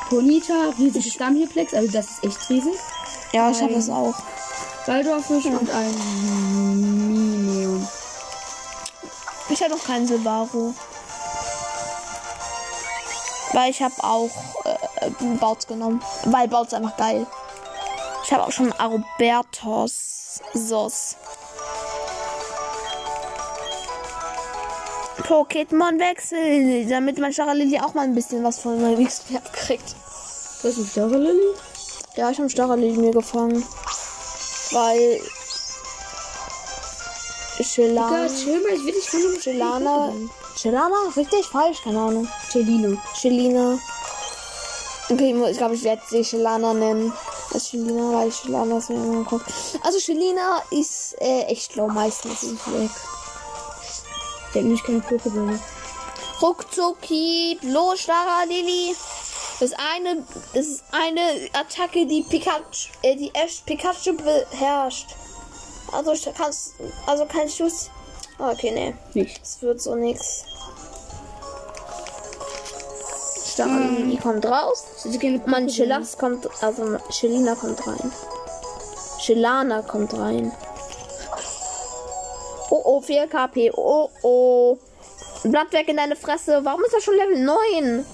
Ponita, 0.08 0.72
riesiges 0.78 1.16
Damhirplex, 1.16 1.74
also 1.74 1.90
das 1.90 2.06
ist 2.06 2.24
echt 2.24 2.50
riesig. 2.50 2.74
Ja, 3.32 3.50
ich 3.50 3.60
habe 3.60 3.74
das 3.74 3.90
auch. 3.90 4.14
Waldorfisch 4.86 5.46
und 5.46 5.68
ein 5.70 5.94
Minion. 7.44 7.88
Ich 9.48 9.60
habe 9.60 9.72
noch 9.72 9.84
keinen 9.84 10.06
Silvaro. 10.06 10.72
Weil 13.52 13.70
ich 13.70 13.82
habe 13.82 13.94
auch 14.02 14.30
äh, 14.64 15.10
Bauts 15.40 15.66
genommen. 15.66 16.02
Weil 16.24 16.48
Bauts 16.48 16.74
einfach 16.74 16.96
geil. 16.96 17.26
Ich 18.24 18.32
habe 18.32 18.44
auch 18.44 18.52
schon 18.52 18.72
Arobertos 18.72 20.40
Sos. 20.54 21.16
Pokémon 25.22 25.98
wechsel, 25.98 26.86
damit 26.88 27.18
mein 27.18 27.32
Starrer 27.32 27.54
Lily 27.54 27.78
auch 27.78 27.94
mal 27.94 28.02
ein 28.02 28.14
bisschen 28.14 28.42
was 28.44 28.58
von 28.58 28.80
meinem 28.80 29.04
XP 29.04 29.36
abkriegt. 29.36 29.94
Das 30.62 30.72
ist 30.72 30.78
ein 30.78 30.86
Starre 30.86 31.16
Lilly. 31.16 31.54
Ja, 32.16 32.30
ich 32.30 32.38
habe 32.38 32.50
Starrer 32.50 32.76
Lily 32.76 32.98
mir 32.98 33.12
gefangen. 33.12 33.64
Weil. 34.72 35.20
Digga, 37.58 37.68
Chilana. 37.68 38.26
chill 38.28 38.62
mal, 38.62 38.72
ich 38.72 38.84
will 38.84 38.94
dich 38.94 39.08
von 39.08 39.20
einem 39.20 40.30
Chilana. 40.62 40.96
Richtig? 41.16 41.44
Falsch? 41.46 41.82
Keine 41.82 41.98
Ahnung. 41.98 42.28
Celino. 42.48 42.96
Chilina. 43.14 43.78
Okay, 45.10 45.34
ich 45.50 45.58
glaube, 45.58 45.74
ich 45.74 45.82
werde 45.82 46.02
sie 46.08 46.22
Chilana 46.22 46.72
nennen. 46.72 47.12
Das 47.52 47.68
Chilina, 47.68 48.14
weil 48.14 48.30
Chilana 48.30 48.78
ist 48.78 48.88
mir 48.88 48.96
immer 48.96 49.14
im 49.14 49.26
Kopf. 49.26 49.42
Also 49.82 49.98
Chilina 49.98 50.62
ist 50.70 51.20
äh, 51.20 51.42
echt 51.46 51.74
low 51.74 51.88
meistens. 51.88 52.44
Ist 52.44 52.72
weg. 52.72 52.90
Der 54.54 54.60
hat 54.60 54.68
nämlich 54.68 54.84
keine 54.84 55.00
Pokébälle. 55.00 55.58
Ruckzucki, 56.40 57.58
los, 57.62 58.00
Starra 58.00 58.44
Lili. 58.44 58.94
Das 59.58 59.72
eine, 59.72 60.24
das 60.54 60.66
ist 60.66 60.84
eine 60.92 61.48
Attacke, 61.52 62.06
die 62.06 62.22
Pikachu, 62.22 62.88
äh, 63.02 63.16
die 63.16 63.34
Ash 63.34 63.62
Pikachu 63.66 64.14
beherrscht. 64.14 65.14
Also 65.92 66.12
ich 66.12 66.28
kannst, 66.36 66.74
also 67.06 67.26
kein 67.26 67.48
Schuss. 67.48 67.90
Okay, 68.42 68.72
nee, 68.72 68.94
Nicht. 69.14 69.40
das 69.40 69.62
wird 69.62 69.80
so 69.80 69.94
nix. 69.94 70.44
Starra 73.52 73.78
Lili 73.78 74.16
kommt 74.16 74.44
raus. 74.44 74.84
Pokébälle. 75.04 75.66
Chillax 75.68 76.18
kommt, 76.18 76.48
also 76.60 76.98
Chilina 77.10 77.54
kommt 77.54 77.86
rein. 77.86 78.12
Chilana 79.20 79.82
kommt 79.82 80.12
rein. 80.14 80.50
Oh 82.70 82.82
oh, 82.84 83.00
4 83.00 83.28
KP. 83.28 83.70
Oh 83.76 84.10
oh. 84.22 84.76
Blatt 85.44 85.72
weg 85.72 85.86
in 85.88 85.98
deine 85.98 86.16
Fresse. 86.16 86.64
Warum 86.64 86.82
ist 86.82 86.94
er 86.94 87.00
schon 87.00 87.14
Level 87.14 87.44
9? 87.44 88.04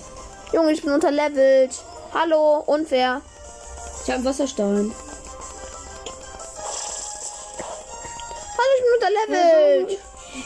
Junge, 0.53 0.73
ich 0.73 0.83
bin 0.83 0.93
unterlevelt. 0.93 1.71
Hallo, 2.13 2.65
unfair. 2.67 3.23
Ich 4.05 4.11
habe 4.11 4.25
Wasserstein. 4.27 4.93
Hallo, 8.59 8.73
ich 8.77 8.83
bin 8.83 8.93
unterlevelt. 8.95 9.99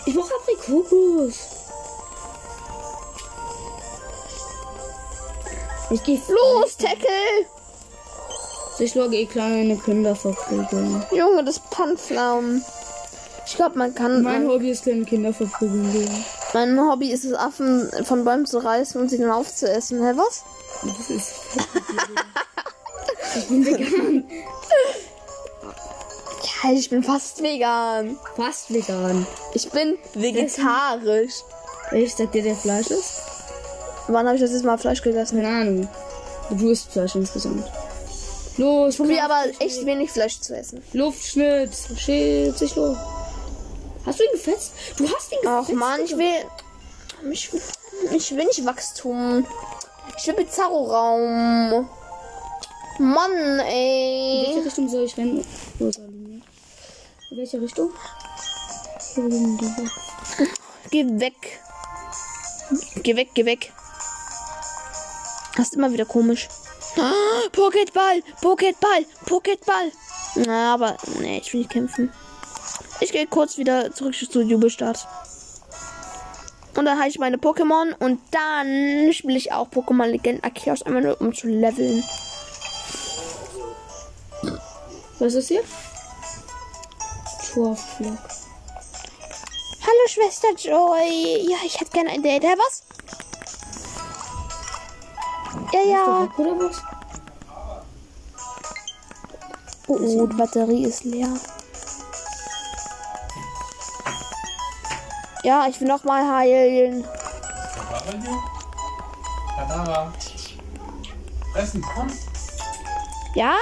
Ich 0.06 0.14
brauche 0.14 0.34
Aprikokos. 0.34 1.34
Ich 5.90 6.02
geh 6.04 6.18
Los, 6.28 6.76
Tackle. 6.76 7.46
Ich 8.78 8.94
logge 8.94 9.16
eh 9.16 9.26
kleine 9.26 9.76
Kinder 9.76 10.16
verprügeln. 10.16 11.04
Junge, 11.12 11.44
das 11.44 11.60
Panflaum. 11.60 12.62
Ich 13.46 13.56
glaube, 13.56 13.78
man 13.78 13.94
kann. 13.94 14.22
Mein 14.22 14.48
Hobby 14.48 14.70
ist 14.70 14.84
kleine 14.84 15.04
Kinder 15.04 15.34
verprügeln 15.34 15.92
gehen. 15.92 16.24
mein 16.54 16.80
Hobby 16.80 17.12
ist 17.12 17.24
es, 17.24 17.34
Affen 17.34 17.90
von 18.04 18.24
Bäumen 18.24 18.46
zu 18.46 18.58
reißen 18.58 19.00
und 19.00 19.10
sie 19.10 19.18
dann 19.18 19.30
aufzuessen. 19.30 20.02
Hä, 20.02 20.12
was? 20.16 20.44
Das 20.82 21.10
ist. 21.10 21.34
ich 23.36 23.48
bin 23.48 23.66
vegan. 23.66 24.24
Ja, 26.62 26.72
ich 26.72 26.88
bin 26.90 27.02
fast 27.02 27.42
vegan. 27.42 28.16
Fast 28.36 28.72
vegan. 28.72 29.26
Ich 29.54 29.68
bin 29.70 29.98
vegetarisch. 30.14 31.42
Ich 31.92 32.14
sag 32.14 32.30
dir, 32.32 32.42
der 32.42 32.56
Fleisch 32.56 32.88
ist? 32.90 33.22
Wann 34.08 34.26
habe 34.26 34.36
ich 34.36 34.42
das 34.42 34.50
letzte 34.52 34.66
Mal 34.66 34.78
Fleisch 34.78 35.02
gegessen? 35.02 35.40
Keine 35.42 35.60
Ahnung. 35.60 35.88
Du 36.50 36.70
isst 36.70 36.92
Fleisch 36.92 37.14
insgesamt. 37.14 37.64
Los, 38.58 38.96
Probier 38.96 39.24
aber 39.24 39.44
echt 39.58 39.84
wenig 39.86 40.10
Fleisch 40.10 40.40
zu 40.40 40.54
essen. 40.56 40.82
Luftschnitt. 40.92 41.70
Schild 41.96 42.56
sich 42.58 42.74
los. 42.76 42.96
Hast 44.04 44.18
du 44.20 44.24
ihn 44.24 44.32
gefetzt? 44.32 44.72
Du 44.96 45.04
hast 45.08 45.32
ihn 45.32 45.38
Ach 45.46 45.60
gefetzt. 45.60 45.78
man, 45.78 46.00
ich 46.04 46.16
will. 46.16 47.30
Ich, 47.30 47.50
ich 48.12 48.36
will 48.36 48.44
nicht 48.44 48.64
Wachstum. 48.66 49.46
Ich 50.18 50.26
will 50.26 50.34
Bizarro-Raum. 50.34 51.88
Mann, 52.98 53.32
In 53.32 53.58
ey. 53.60 54.44
welche 54.48 54.66
Richtung 54.66 54.88
soll 54.88 55.04
ich 55.04 55.16
rennen? 55.16 55.44
In 57.32 57.38
welche 57.38 57.62
Richtung? 57.62 57.90
Geh 60.90 61.06
weg. 61.18 61.60
Geh 63.02 63.16
weg, 63.16 63.30
geh 63.32 63.46
weg. 63.46 63.72
Das 65.56 65.68
ist 65.68 65.76
immer 65.76 65.90
wieder 65.90 66.04
komisch. 66.04 66.50
Ah, 66.98 67.48
Poketball, 67.50 68.22
Poketball, 68.42 69.06
Poketball. 69.24 69.92
Na, 70.44 70.74
aber 70.74 70.98
nee, 71.20 71.38
ich 71.38 71.50
will 71.54 71.60
nicht 71.60 71.70
kämpfen. 71.70 72.12
Ich 73.00 73.12
gehe 73.12 73.26
kurz 73.26 73.56
wieder 73.56 73.90
zurück 73.94 74.14
zu 74.14 74.42
Jubelstart. 74.42 75.08
Und 76.76 76.84
dann 76.84 76.98
halte 76.98 77.12
ich 77.12 77.18
meine 77.18 77.38
Pokémon 77.38 77.94
und 77.98 78.20
dann 78.30 79.10
spiele 79.14 79.38
ich 79.38 79.52
auch 79.52 79.70
Pokémon 79.70 80.04
Legend 80.04 80.44
Arceus 80.44 80.82
einmal 80.82 81.00
nur 81.00 81.18
um 81.18 81.34
zu 81.34 81.46
leveln. 81.46 82.04
Was 85.18 85.32
ist 85.32 85.48
hier? 85.48 85.62
Torflock. 87.52 88.18
Hallo 89.82 90.08
Schwester 90.08 90.54
Joy. 90.56 91.50
Ja, 91.50 91.58
ich 91.66 91.78
hätte 91.78 91.90
gerne 91.90 92.10
ein 92.10 92.22
Date. 92.22 92.44
Hä, 92.44 92.54
was? 92.56 92.82
Ja, 95.72 95.82
ja. 95.82 96.28
Oh, 99.86 99.98
oh, 99.98 100.26
die 100.26 100.36
Batterie 100.36 100.86
ist 100.86 101.04
leer. 101.04 101.28
Ja, 105.42 105.66
ich 105.68 105.78
will 105.78 105.88
noch 105.88 106.04
mal 106.04 106.36
heilen. 106.36 107.04
Essen, 111.54 111.82
komm. 111.94 112.08
Ja? 113.34 113.56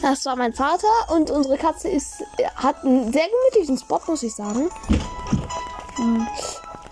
Das 0.00 0.24
war 0.26 0.36
mein 0.36 0.52
Vater 0.52 0.86
und 1.08 1.30
unsere 1.30 1.58
Katze 1.58 1.88
ist, 1.88 2.22
hat 2.54 2.84
einen 2.84 3.12
sehr 3.12 3.26
gemütlichen 3.26 3.78
Spot, 3.78 4.00
muss 4.06 4.22
ich 4.22 4.34
sagen. 4.34 4.70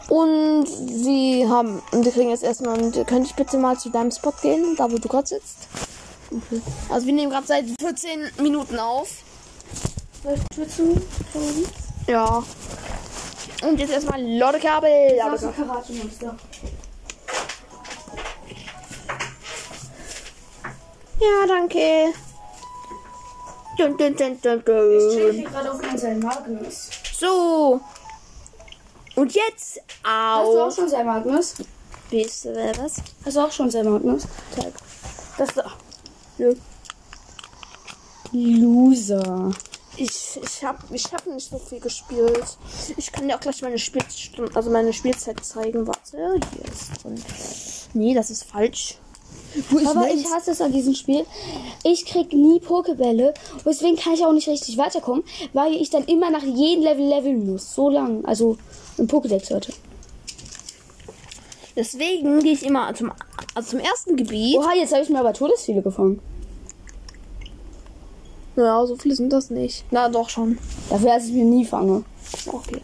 Und 0.08 0.66
sie 0.66 1.46
haben, 1.48 1.82
und 1.92 2.04
wir 2.04 2.12
kriegen 2.12 2.30
jetzt 2.30 2.42
erstmal, 2.42 2.80
und 2.80 2.94
könnte 3.06 3.28
ich 3.28 3.34
bitte 3.34 3.58
mal 3.58 3.78
zu 3.78 3.90
deinem 3.90 4.10
Spot 4.10 4.32
gehen, 4.42 4.74
da 4.76 4.90
wo 4.90 4.98
du 4.98 5.08
gerade 5.08 5.26
sitzt? 5.26 5.68
Okay. 6.30 6.60
Also 6.88 7.06
wir 7.06 7.12
nehmen 7.12 7.30
gerade 7.30 7.46
seit 7.46 7.64
14 7.80 8.30
Minuten 8.38 8.78
auf. 8.78 9.08
Tür 10.54 10.68
zu? 10.68 11.00
Ja. 12.08 12.42
Und 13.62 13.78
jetzt 13.78 13.92
erstmal 13.92 14.20
Lodekabel. 14.20 15.16
Karate-Monster. 15.18 16.36
Ja, 21.20 21.46
danke. 21.46 22.12
Dun, 23.78 23.96
dun, 23.96 24.16
dun, 24.16 24.38
dun, 24.40 24.58
Ich 24.58 24.64
dun. 24.64 25.44
gerade 25.44 25.72
auf 25.72 25.80
mein 25.82 26.18
Magnus. 26.20 26.88
So. 27.18 27.80
Und 29.14 29.34
jetzt 29.34 29.80
Hast 30.04 30.46
du 30.46 30.60
auch 30.60 30.74
schon 30.74 30.88
sein 30.88 31.06
Magnus? 31.06 31.54
Bis, 32.10 32.44
äh, 32.44 32.72
was? 32.78 32.96
Hast 33.24 33.36
du 33.36 33.40
auch 33.40 33.52
schon 33.52 33.70
sein 33.70 33.90
Magnus? 33.90 34.22
Zeig. 34.54 34.72
Das 35.38 35.54
da. 35.54 35.72
Nö. 36.38 36.54
Loser. 38.32 39.50
Ich, 39.96 40.38
ich 40.42 40.64
habe 40.64 40.78
ich 40.90 41.12
hab 41.12 41.26
nicht 41.26 41.50
so 41.50 41.58
viel 41.58 41.80
gespielt. 41.80 42.58
Ich 42.96 43.10
kann 43.10 43.26
dir 43.26 43.34
auch 43.36 43.40
gleich 43.40 43.62
meine 43.62 43.78
Spielstunden, 43.78 44.54
also 44.54 44.70
meine 44.70 44.92
Spielzeit 44.92 45.42
zeigen. 45.44 45.86
Warte, 45.86 46.38
hier 46.52 46.72
ist 46.72 47.02
drin. 47.02 47.22
Nee, 47.94 48.14
das 48.14 48.30
ist 48.30 48.44
falsch. 48.44 48.98
Wo 49.70 49.78
Aber 49.88 50.02
will- 50.06 50.18
ich 50.18 50.26
hasse 50.30 50.50
es 50.52 50.60
an 50.60 50.72
diesem 50.72 50.94
Spiel. 50.94 51.24
Ich 51.84 52.04
krieg 52.06 52.32
nie 52.32 52.60
Pokebälle. 52.60 53.34
Und 53.54 53.66
deswegen 53.66 53.96
kann 53.96 54.14
ich 54.14 54.24
auch 54.24 54.32
nicht 54.32 54.48
richtig 54.48 54.76
weiterkommen, 54.78 55.24
weil 55.52 55.74
ich 55.74 55.90
dann 55.90 56.04
immer 56.04 56.30
nach 56.30 56.42
jedem 56.42 56.84
Level 56.84 57.06
leveln 57.06 57.46
muss. 57.50 57.74
So 57.74 57.88
lang. 57.88 58.24
Also 58.24 58.58
ein 58.98 59.08
Pokédex 59.08 59.52
heute. 59.54 59.72
Deswegen 61.74 62.40
gehe 62.40 62.52
ich 62.52 62.64
immer 62.64 62.94
zum, 62.94 63.12
also 63.54 63.70
zum 63.70 63.80
ersten 63.80 64.16
Gebiet. 64.16 64.56
Oha, 64.58 64.74
jetzt 64.74 64.92
habe 64.92 65.02
ich 65.02 65.10
mir 65.10 65.20
aber 65.20 65.32
Todesfiele 65.34 65.82
gefangen. 65.82 66.20
Ja, 68.56 68.86
so 68.86 68.96
viele 68.96 69.14
sind 69.14 69.30
das 69.32 69.50
nicht. 69.50 69.84
Na, 69.90 70.08
doch 70.08 70.30
schon. 70.30 70.58
Dafür, 70.88 71.10
dass 71.10 71.26
ich 71.26 71.32
mir 71.34 71.44
nie 71.44 71.66
fange. 71.66 72.04
Okay. 72.46 72.80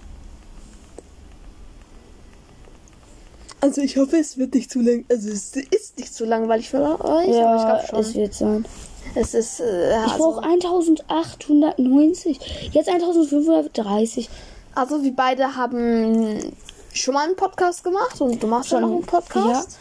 Also 3.62 3.80
ich 3.80 3.96
hoffe, 3.96 4.16
es 4.18 4.36
wird 4.38 4.54
nicht 4.54 4.70
zu 4.70 4.80
lang. 4.80 5.04
Also 5.10 5.28
es 5.30 5.56
ist 5.56 5.98
nicht 5.98 6.14
zu 6.14 6.24
langweilig 6.24 6.68
für 6.68 6.82
euch, 6.82 7.00
aber 7.00 7.22
ich 7.22 7.34
Ja, 7.34 7.56
glaube 7.64 7.86
schon. 7.88 7.98
es 8.00 8.14
wird 8.14 8.34
sein. 8.34 8.64
es 9.14 9.34
ist. 9.34 9.60
Äh, 9.60 9.90
Ich 10.04 10.12
also, 10.12 10.32
brauche 10.32 10.42
1890. 10.44 12.70
Jetzt 12.72 12.88
1530. 12.88 14.28
also 14.74 15.02
wir 15.02 15.14
beide 15.14 15.56
haben 15.56 16.52
schon 16.92 17.14
mal 17.14 17.24
einen 17.26 17.36
Podcast 17.36 17.84
gemacht 17.84 18.20
und 18.20 18.42
du 18.42 18.46
machst 18.46 18.70
schon 18.70 18.82
noch 18.82 18.90
einen 18.90 19.02
Podcast. 19.02 19.78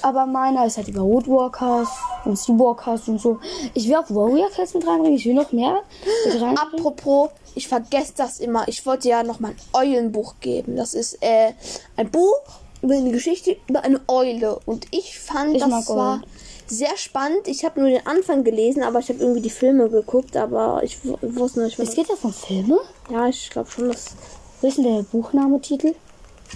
Aber 0.00 0.26
meiner 0.26 0.64
ist 0.64 0.76
halt 0.76 0.86
über 0.86 1.02
Woodwalkers 1.02 1.88
und 2.24 2.38
Seawalkers 2.38 3.08
und 3.08 3.20
so. 3.20 3.40
Ich 3.74 3.88
will 3.88 3.96
auch 3.96 4.08
Warrior 4.08 4.48
Cats 4.50 4.74
mit 4.74 4.86
reinbringen. 4.86 5.16
Ich 5.18 5.26
will 5.26 5.34
noch 5.34 5.50
mehr 5.50 5.82
mit 6.24 6.34
reinbringen. 6.40 6.56
Apropos, 6.58 7.30
ich 7.56 7.66
vergesse 7.66 8.12
das 8.16 8.38
immer. 8.38 8.68
Ich 8.68 8.86
wollte 8.86 9.08
ja 9.08 9.24
noch 9.24 9.40
mal 9.40 9.48
ein 9.50 9.56
Eulenbuch 9.72 10.36
geben. 10.40 10.76
Das 10.76 10.94
ist 10.94 11.18
äh, 11.20 11.50
ein 11.96 12.08
Buch 12.12 12.38
über 12.82 12.94
eine 12.94 13.10
Geschichte 13.10 13.56
über 13.68 13.82
eine 13.82 14.00
Eule. 14.08 14.58
Und 14.66 14.86
ich 14.90 15.18
fand, 15.18 15.54
Ich 15.56 15.62
das 15.62 15.88
war 15.88 16.14
Eulen. 16.14 16.24
sehr 16.66 16.96
spannend. 16.96 17.46
Ich 17.48 17.64
habe 17.64 17.80
nur 17.80 17.88
den 17.90 18.06
Anfang 18.06 18.44
gelesen, 18.44 18.82
aber 18.82 18.98
ich 19.00 19.08
habe 19.08 19.18
irgendwie 19.20 19.40
die 19.40 19.50
Filme 19.50 19.88
geguckt, 19.90 20.36
aber 20.36 20.82
ich 20.82 20.98
wusste 21.22 21.62
nicht, 21.62 21.78
was. 21.78 21.88
Es 21.90 21.94
geht 21.94 22.08
ja 22.08 22.16
von 22.16 22.32
Filme. 22.32 22.78
Ja, 23.10 23.26
ich 23.28 23.50
glaube 23.50 23.70
schon, 23.70 23.88
das 23.88 24.14
Was 24.60 24.70
ist 24.70 24.78
denn 24.78 24.84
der 24.96 25.02
Buchnametitel? 25.02 25.94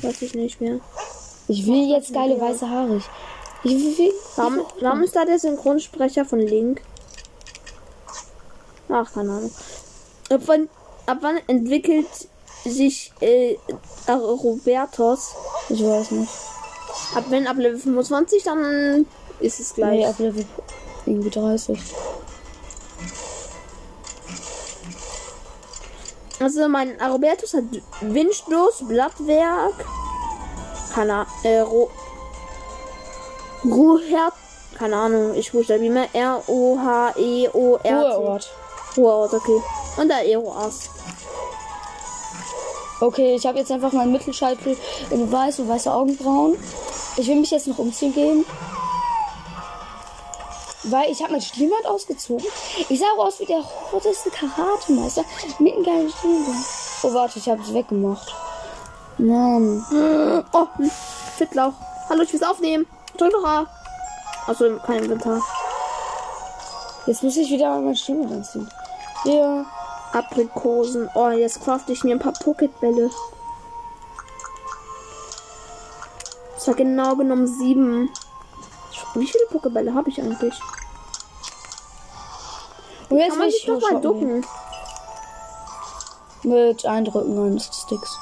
weiß 0.01 0.23
ich 0.23 0.35
nicht 0.35 0.61
mehr. 0.61 0.81
Ich 1.49 1.67
will 1.67 1.89
jetzt 1.91 2.13
geile 2.15 2.41
weiße 2.41 2.69
Haare. 2.69 2.97
Ich, 3.65 3.73
ich 3.73 3.99
will, 3.99 4.13
Warum, 4.37 4.61
warum 4.81 5.03
ist 5.03 5.15
da 5.15 5.25
der 5.25 5.39
Synchronsprecher 5.39 6.25
von 6.25 6.41
Link? 6.41 6.81
Ach, 8.89 9.13
keine 9.13 9.31
Ahnung. 9.33 9.51
Ab 10.31 10.41
wann, 10.47 10.69
ab 11.07 11.19
wann 11.21 11.39
entwickelt 11.47 12.07
sich 12.65 13.13
äh, 13.21 13.57
Robertos? 14.09 15.35
ich 15.69 15.83
weiß 15.83 16.11
nicht. 16.13 16.33
Ab 17.15 17.25
wenn 17.29 17.47
ab 17.47 17.57
Level 17.57 17.79
25, 17.79 18.43
dann 18.43 19.07
ist 19.41 19.61
es 19.61 19.75
gleich. 19.75 19.99
Nee, 19.99 20.07
ab 20.07 20.19
Level 20.19 20.45
irgendwie 21.07 21.31
30. 21.31 21.79
Also 26.41 26.69
mein 26.69 27.01
Robertus 27.01 27.55
hat 27.55 27.65
Windstoß, 28.01 28.89
Blattwerk, 28.89 29.75
keine 30.93 31.15
Ahnung, 31.15 31.27
äh, 31.45 31.61
Ro 31.61 31.89
Ruhert, 33.65 34.35
keine 34.77 34.97
Ahnung, 34.97 35.35
ich 35.35 35.53
buchstabiere 35.53 35.93
mehr 35.93 36.09
R-O-H-E-O-R-T. 36.13 37.89
Ruheort. 37.95 38.51
Ruheort, 38.97 39.35
okay. 39.35 39.63
Und 39.99 40.09
der 40.09 40.17
Aero-Ass. 40.19 40.91
Okay, 43.03 43.35
ich 43.35 43.45
habe 43.47 43.59
jetzt 43.59 43.73
einfach 43.73 43.91
meinen 43.91 44.13
Mittelscheitel 44.13 44.77
in 45.11 45.33
weiß 45.33 45.59
und 45.59 45.69
weiße 45.69 45.93
Augenbrauen. 45.93 46.57
Ich 47.17 47.27
will 47.27 47.35
mich 47.35 47.51
jetzt 47.51 47.67
noch 47.67 47.79
umziehen 47.79 48.15
gehen. 48.15 48.45
Weil 50.85 51.11
ich 51.11 51.21
habe 51.21 51.33
mein 51.33 51.41
Stirnband 51.41 51.85
ausgezogen. 51.85 52.47
Ich 52.89 53.01
sah 53.01 53.07
auch 53.17 53.27
aus 53.27 53.41
wie 53.41 53.47
der 53.47 53.61
hotteste 53.91 54.31
Karatemeister 54.31 55.25
mit 55.59 55.75
einem 55.75 55.83
geilen 55.83 56.13
Stirnband. 56.17 56.65
Oh, 57.03 57.13
warte, 57.13 57.41
ich 57.41 57.49
habe 57.49 57.61
es 57.61 57.75
weggemacht. 57.75 58.33
Mann. 59.19 59.85
Oh, 60.53 60.67
Fittlauch. 61.37 61.73
Hallo, 62.09 62.23
ich 62.23 62.33
will's 62.33 62.45
aufnehmen. 62.45 62.87
Drück 63.19 63.33
doch 63.33 63.45
A. 63.45 63.67
Achso, 64.47 64.79
kein 64.87 65.03
Inventar. 65.03 65.41
Jetzt 67.09 67.25
muss 67.25 67.37
ich 67.37 67.51
wieder 67.51 67.81
mein 67.81 67.97
Stirnband 67.97 68.33
anziehen. 68.33 68.71
Ja. 69.25 69.67
Aprikosen. 70.13 71.09
Oh, 71.15 71.31
jetzt 71.31 71.63
crafte 71.63 71.93
ich 71.93 72.05
mir 72.05 72.15
ein 72.15 72.21
paar 72.21 72.33
Poketbälle. 72.33 73.11
Das 76.55 76.69
war 76.69 76.75
genau 76.75 77.17
genommen 77.17 77.47
sieben. 77.47 78.11
Wie 79.15 79.27
viele 79.27 79.47
Pokebälle 79.47 79.95
habe 79.95 80.11
ich 80.11 80.21
eigentlich? 80.21 80.55
Und 83.09 83.19
jetzt 83.19 83.31
Kann 83.31 83.39
man 83.39 83.49
ich 83.49 83.55
sich 83.55 83.67
doch 83.67 83.81
mal 83.81 84.01
ducken. 84.01 84.47
Mit 86.45 86.87
Eindrücken 86.87 87.39
eines 87.39 87.65
Sticks. 87.65 88.19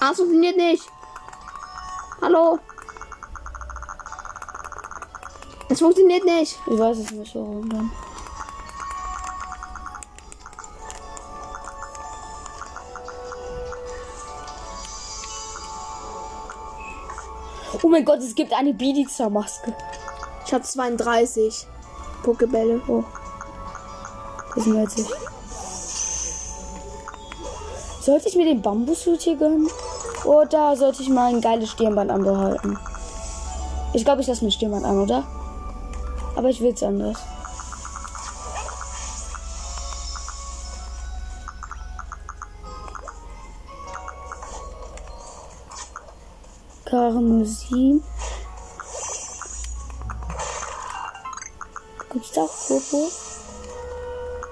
Ah, 0.00 0.10
es 0.10 0.16
funktioniert 0.16 0.56
nicht. 0.56 0.88
Hallo. 2.20 2.58
Es 5.68 5.78
funktioniert 5.78 6.24
nicht. 6.24 6.58
Ich 6.66 6.78
weiß 6.78 6.98
es 6.98 7.10
nicht, 7.10 7.34
warum 7.34 7.68
dann. 7.68 7.90
Mein 17.92 18.04
Gott, 18.06 18.20
es 18.20 18.34
gibt 18.34 18.54
eine 18.54 18.72
Bidiza-Maske. 18.72 19.74
Ich 20.46 20.52
habe 20.52 20.64
32 20.64 21.66
Pokebälle. 22.22 22.80
Oh. 22.88 23.04
Das 24.54 24.66
ist 24.66 24.74
witzig. 24.74 25.06
Sollte 28.00 28.28
ich 28.28 28.36
mir 28.36 28.46
den 28.46 28.62
Bambushut 28.62 29.20
hier 29.20 29.36
gönnen? 29.36 29.68
Oder 30.24 30.74
sollte 30.74 31.02
ich 31.02 31.10
mal 31.10 31.32
ein 31.32 31.40
geiles 31.42 31.70
Stirnband 31.70 32.10
anbehalten? 32.10 32.78
Ich 33.92 34.04
glaube, 34.04 34.22
ich 34.22 34.26
lasse 34.26 34.44
mir 34.44 34.50
Stirnband 34.50 34.86
an, 34.86 34.98
oder? 34.98 35.24
Aber 36.34 36.48
ich 36.48 36.60
will 36.62 36.72
es 36.72 36.82
anders. 36.82 37.18
Karamusin. 46.92 48.04
Gibt's 52.12 52.32
da 52.32 52.42
auch 52.42 52.68
Popo? 52.68 53.08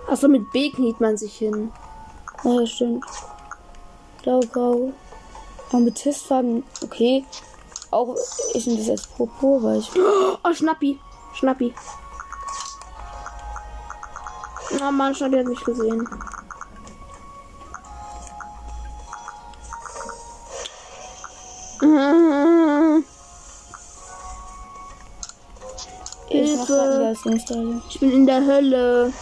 Achso, 0.09 0.26
mit 0.26 0.50
B 0.50 0.70
kniet 0.70 0.98
man 1.03 1.18
sich 1.18 1.37
hin. 1.37 1.70
Ja, 2.42 2.66
stimmt. 2.66 3.05
Blau, 4.22 4.40
grau. 4.40 4.94
Amethystfarben, 5.70 6.64
okay. 6.83 7.26
Auch 7.90 8.16
ich 8.55 8.66
nehme 8.66 8.79
das 8.79 8.88
als 8.88 9.07
Popo, 9.07 9.62
weil 9.62 9.81
ich. 9.81 9.90
Oh, 10.42 10.55
Schnappi. 10.55 10.98
Schnappi. 11.35 11.74
Oh 14.81 14.90
Mann, 14.90 15.14
Schnappi 15.14 15.37
hat 15.37 15.46
mich 15.46 15.62
gesehen. 15.62 16.09
Leistungsstadion. 27.24 27.83
Ich 27.88 28.00
bin 28.00 28.12
in 28.12 28.26
der 28.26 28.46
Hölle. 28.46 29.12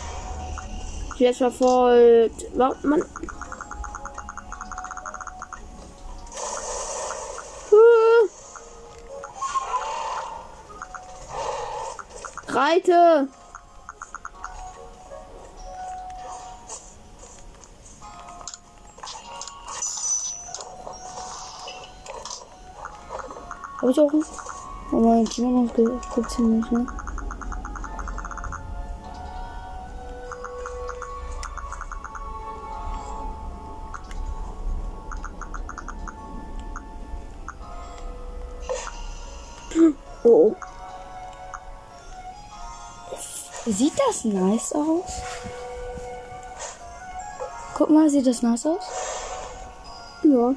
Ich 1.15 1.21
werde 1.21 1.37
verfolgt. 1.37 2.47
Warum, 2.55 2.77
Mann? 2.83 3.05
Huh. 7.71 8.29
Reite! 12.49 13.29
Hab 23.81 23.91
ich 23.91 24.01
auch? 24.01 24.13
Aber 24.91 25.01
mein 25.01 25.25
Gimon 25.25 25.71
guckt 25.75 26.31
ziemlich, 26.31 26.71
ne? 26.71 26.87
Oh, 26.87 27.03
oh. 27.05 27.08
Das 44.09 44.25
nice 44.25 44.73
aus? 44.73 45.21
Guck 47.75 47.91
mal, 47.91 48.09
sieht 48.09 48.27
das 48.27 48.43
nice 48.43 48.65
aus? 48.67 48.83
Ja. 50.23 50.55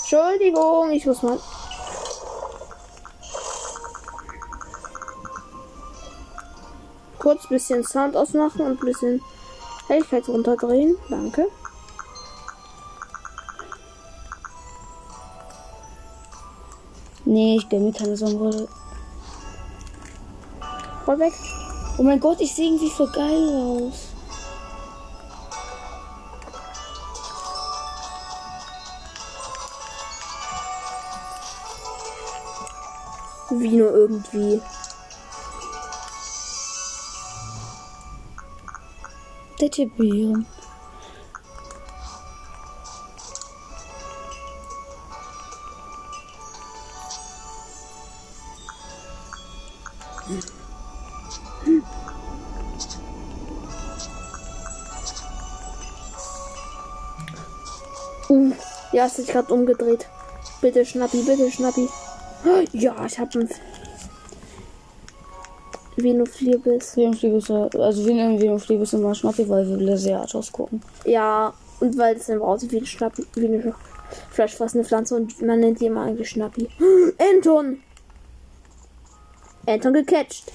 Entschuldigung, 0.00 0.92
ich 0.92 1.04
muss 1.04 1.22
mal. 1.22 1.38
Kurz 7.18 7.48
bisschen 7.48 7.84
Sound 7.84 8.16
ausmachen 8.16 8.60
und 8.60 8.80
ein 8.80 8.86
bisschen 8.86 9.22
Helligkeit 9.88 10.28
runterdrehen. 10.28 10.96
Danke. 11.10 11.48
Nee, 17.24 17.56
ich 17.56 17.68
gönn 17.68 17.84
mir 17.84 17.92
keine 17.92 18.16
Sonnenbrille. 18.16 18.68
Voll 21.08 21.20
weg. 21.20 21.32
Oh 21.96 22.02
mein 22.02 22.20
Gott, 22.20 22.38
ich 22.42 22.54
sehe 22.54 22.66
irgendwie 22.66 22.90
voll 22.90 23.10
geil 23.10 23.48
aus. 23.48 24.08
Wie 33.48 33.76
nur 33.78 33.90
irgendwie. 33.90 34.60
Tätowieren. 39.56 40.42
Uh, 40.42 40.57
ist 59.18 59.28
gerade 59.28 59.52
umgedreht. 59.52 60.06
Bitte 60.60 60.84
Schnappi, 60.84 61.22
bitte 61.22 61.50
Schnappi. 61.50 61.88
Ja, 62.72 62.94
ich 63.06 63.18
habe 63.18 63.40
ein 63.40 63.48
Venoflebis. 65.96 66.96
Venoflebis, 66.96 67.50
also 67.50 68.06
Ven 68.06 68.40
Venoflebis 68.40 68.92
immer 68.92 69.14
Schnappi, 69.14 69.48
weil 69.48 69.80
wir 69.80 69.96
sehr 69.96 70.20
Artos 70.20 70.52
gucken. 70.52 70.80
Ja, 71.04 71.52
und 71.80 71.96
weil 71.98 72.16
es 72.16 72.26
dann 72.26 72.40
aussieht 72.40 72.72
wie 72.72 72.78
ein 72.78 72.86
Schnappi, 72.86 73.26
wie 73.34 73.46
eine 73.46 73.74
fleischfressende 74.30 74.86
Pflanze 74.86 75.16
und 75.16 75.40
man 75.42 75.60
nennt 75.60 75.80
die 75.80 75.86
immer 75.86 76.02
eigentlich 76.02 76.30
Schnappi. 76.30 76.68
Anton! 77.18 77.82
Anton 79.66 79.92
gecatcht. 79.92 80.52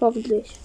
Hoffentlich. 0.00 0.58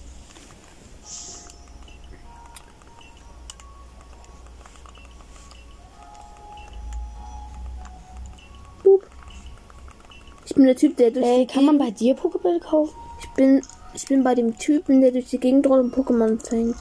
Bin 10.59 10.65
der 10.65 10.75
Typ, 10.75 10.97
der 10.97 11.11
durch 11.11 11.25
Ey, 11.25 11.47
die 11.47 11.53
kann 11.53 11.63
man 11.63 11.77
bei 11.77 11.89
dir 11.89 12.17
Pokébälle 12.17 12.59
kaufen? 12.59 12.93
Ich 13.21 13.29
bin, 13.29 13.61
ich 13.93 14.05
bin 14.07 14.25
bei 14.25 14.35
dem 14.35 14.57
Typen, 14.57 14.99
der 14.99 15.11
durch 15.11 15.29
die 15.29 15.39
Gegend 15.39 15.65
rollt 15.67 15.85
und 15.85 15.95
Pokémon 15.95 16.37
fängt. 16.45 16.75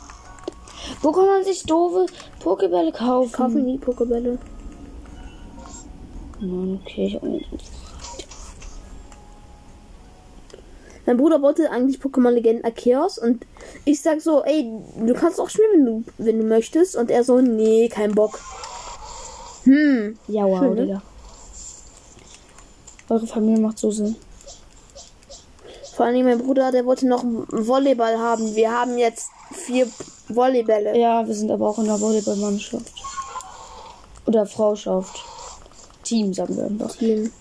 Wo 1.00 1.12
kann 1.12 1.26
man 1.26 1.44
sich 1.44 1.62
doofe 1.62 2.06
Pokébälle 2.42 2.90
kaufen? 2.90 3.26
Ich 3.26 3.32
kaufe 3.32 3.58
nie 3.58 3.78
Pokébälle. 3.78 4.38
Nein, 6.40 6.80
okay, 6.82 7.06
ich 7.06 7.16
auch 7.18 7.22
nicht. 7.22 7.48
Mein 11.06 11.16
Bruder 11.16 11.40
wollte 11.40 11.70
eigentlich 11.70 12.00
Pokémon 12.00 12.30
Legenden 12.30 12.64
Arceus 12.64 13.16
und 13.16 13.46
ich 13.84 14.02
sag 14.02 14.20
so, 14.20 14.42
ey, 14.42 14.72
du 15.06 15.14
kannst 15.14 15.40
auch 15.40 15.48
spielen, 15.48 15.70
wenn 15.72 15.86
du, 15.86 16.04
wenn 16.18 16.38
du 16.38 16.44
möchtest. 16.44 16.96
Und 16.96 17.12
er 17.12 17.22
so, 17.22 17.40
nee, 17.40 17.88
kein 17.88 18.12
Bock. 18.12 18.40
Hm. 19.62 20.18
Ja, 20.26 20.46
wow, 20.46 20.58
Schön, 20.58 20.74
ne? 20.74 20.82
Digga. 20.82 21.02
Eure 23.08 23.26
Familie 23.26 23.60
macht 23.60 23.78
so 23.78 23.90
Sinn. 23.90 24.16
Vor 25.96 26.06
allem 26.06 26.24
mein 26.24 26.38
Bruder, 26.38 26.70
der 26.70 26.84
wollte 26.84 27.08
noch 27.08 27.24
Volleyball 27.24 28.18
haben. 28.18 28.54
Wir 28.54 28.70
haben 28.70 28.98
jetzt 28.98 29.30
vier 29.52 29.88
Volleybälle. 30.28 30.96
Ja, 30.96 31.26
wir 31.26 31.34
sind 31.34 31.50
aber 31.50 31.68
auch 31.68 31.78
in 31.78 31.86
der 31.86 32.00
Volleyballmannschaft. 32.00 32.92
Oder 34.26 34.46
Frauschaft. 34.46 35.24
Team, 36.04 36.32
sagen 36.32 36.56
wir 36.56 36.66
einfach. 36.66 36.94
Team. 36.94 37.32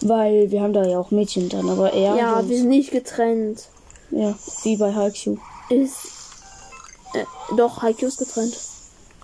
Weil 0.00 0.50
wir 0.50 0.60
haben 0.60 0.72
da 0.72 0.84
ja 0.84 0.98
auch 0.98 1.10
Mädchen 1.12 1.48
dran, 1.48 1.68
aber 1.70 1.92
eher. 1.92 2.14
Ja, 2.16 2.46
wir 2.46 2.56
sind 2.58 2.68
nicht 2.68 2.90
getrennt. 2.90 3.68
ja, 4.10 4.34
wie 4.64 4.76
bei 4.76 4.92
Haikyuu. 4.92 5.38
Ist. 5.70 5.96
Äh, 7.14 7.24
doch, 7.56 7.80
Haikyuu 7.80 8.08
ist 8.08 8.18
getrennt. 8.18 8.58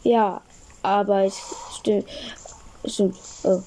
Ja, 0.05 0.41
aber 0.83 1.27
ich 1.27 1.35
stimmt. 1.79 2.07
Stimmt. 2.87 3.17
Oh. 3.43 3.61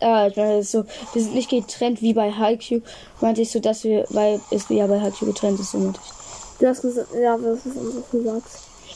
Ah, 0.00 0.28
ich 0.28 0.36
meine, 0.36 0.58
es 0.58 0.66
ist 0.66 0.72
so, 0.72 0.84
wir 1.12 1.22
sind 1.22 1.34
nicht 1.34 1.50
getrennt 1.50 2.02
wie 2.02 2.14
bei 2.14 2.30
Haikyuu. 2.30 2.80
Meinte 3.20 3.42
ich 3.42 3.50
so, 3.50 3.58
dass 3.58 3.84
wir, 3.84 4.06
weil 4.10 4.40
es 4.50 4.68
ja 4.68 4.86
bei 4.86 5.00
Haikyuu 5.00 5.26
getrennt 5.26 5.58
ist, 5.58 5.72
so 5.72 5.78
meinte 5.78 6.00
ich. 6.04 6.58
Du 6.58 6.66
hast 6.66 6.82
gesagt, 6.82 7.08
ja, 7.14 7.36
das 7.36 7.66
ist 7.66 7.76
anders 7.76 8.10
gesagt. 8.10 8.46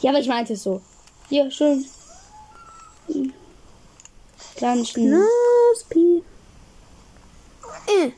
Ja, 0.01 0.11
aber 0.11 0.21
ich 0.21 0.29
meinte 0.29 0.53
es 0.53 0.63
so. 0.63 0.81
Hier, 1.29 1.51
schön. 1.51 1.85
Klatschen. 4.57 5.11
Naspi. 5.11 6.23
Äh. 7.87 8.11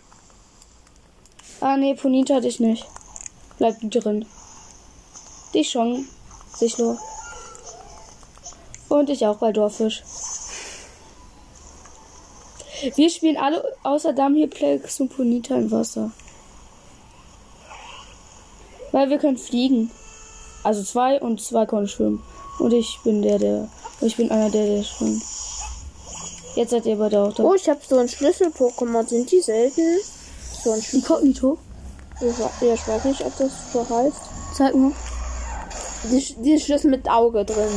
Ah, 1.60 1.76
nee, 1.76 1.94
Ponita 1.94 2.40
dich 2.40 2.60
nicht. 2.60 2.86
Bleib 3.58 3.76
drin. 3.82 4.26
Dich 5.54 5.70
schon. 5.70 6.06
Sichlo. 6.54 6.98
Und 8.88 9.08
ich 9.08 9.26
auch 9.26 9.38
bei 9.38 9.52
Dorfisch. 9.52 10.02
Wir 12.96 13.10
spielen 13.10 13.36
alle 13.36 13.64
außer 13.82 14.12
Damhirplex 14.12 15.00
und 15.00 15.08
Ponita 15.14 15.54
im 15.56 15.70
Wasser. 15.70 16.10
Weil 18.92 19.10
wir 19.10 19.18
können 19.18 19.36
fliegen. 19.38 19.90
Also 20.62 20.82
zwei 20.82 21.20
und 21.20 21.40
zwei 21.42 21.66
können 21.66 21.88
schwimmen. 21.88 22.22
Und 22.58 22.72
ich 22.72 22.98
bin 23.04 23.22
der, 23.22 23.38
der. 23.38 23.68
Ich 24.00 24.16
bin 24.16 24.30
einer 24.30 24.50
der, 24.50 24.66
der 24.66 24.82
schwimmt. 24.82 25.22
Jetzt 26.56 26.70
seid 26.70 26.86
ihr 26.86 26.96
beide 26.96 27.20
auch 27.20 27.32
da. 27.34 27.42
Oh, 27.42 27.54
ich 27.54 27.68
habe 27.68 27.80
so 27.86 27.98
ein 27.98 28.08
Schlüssel-Pokémon. 28.08 29.06
Sind 29.08 29.30
die 29.32 29.40
selten? 29.40 29.82
So 30.62 30.70
ein 30.70 30.80
Schlüssel. 30.80 30.98
Inkognito. 31.00 31.58
Ich 32.20 32.38
wa- 32.38 32.50
ja, 32.60 32.74
ich 32.74 32.86
weiß 32.86 33.04
nicht, 33.06 33.24
ob 33.24 33.36
das 33.38 33.50
so 33.72 33.86
heißt. 33.88 34.16
Zeig 34.56 34.74
mal. 34.74 34.92
Die, 36.04 36.34
die 36.42 36.60
Schlüssel 36.60 36.90
mit 36.90 37.08
Auge 37.10 37.44
drin. 37.44 37.68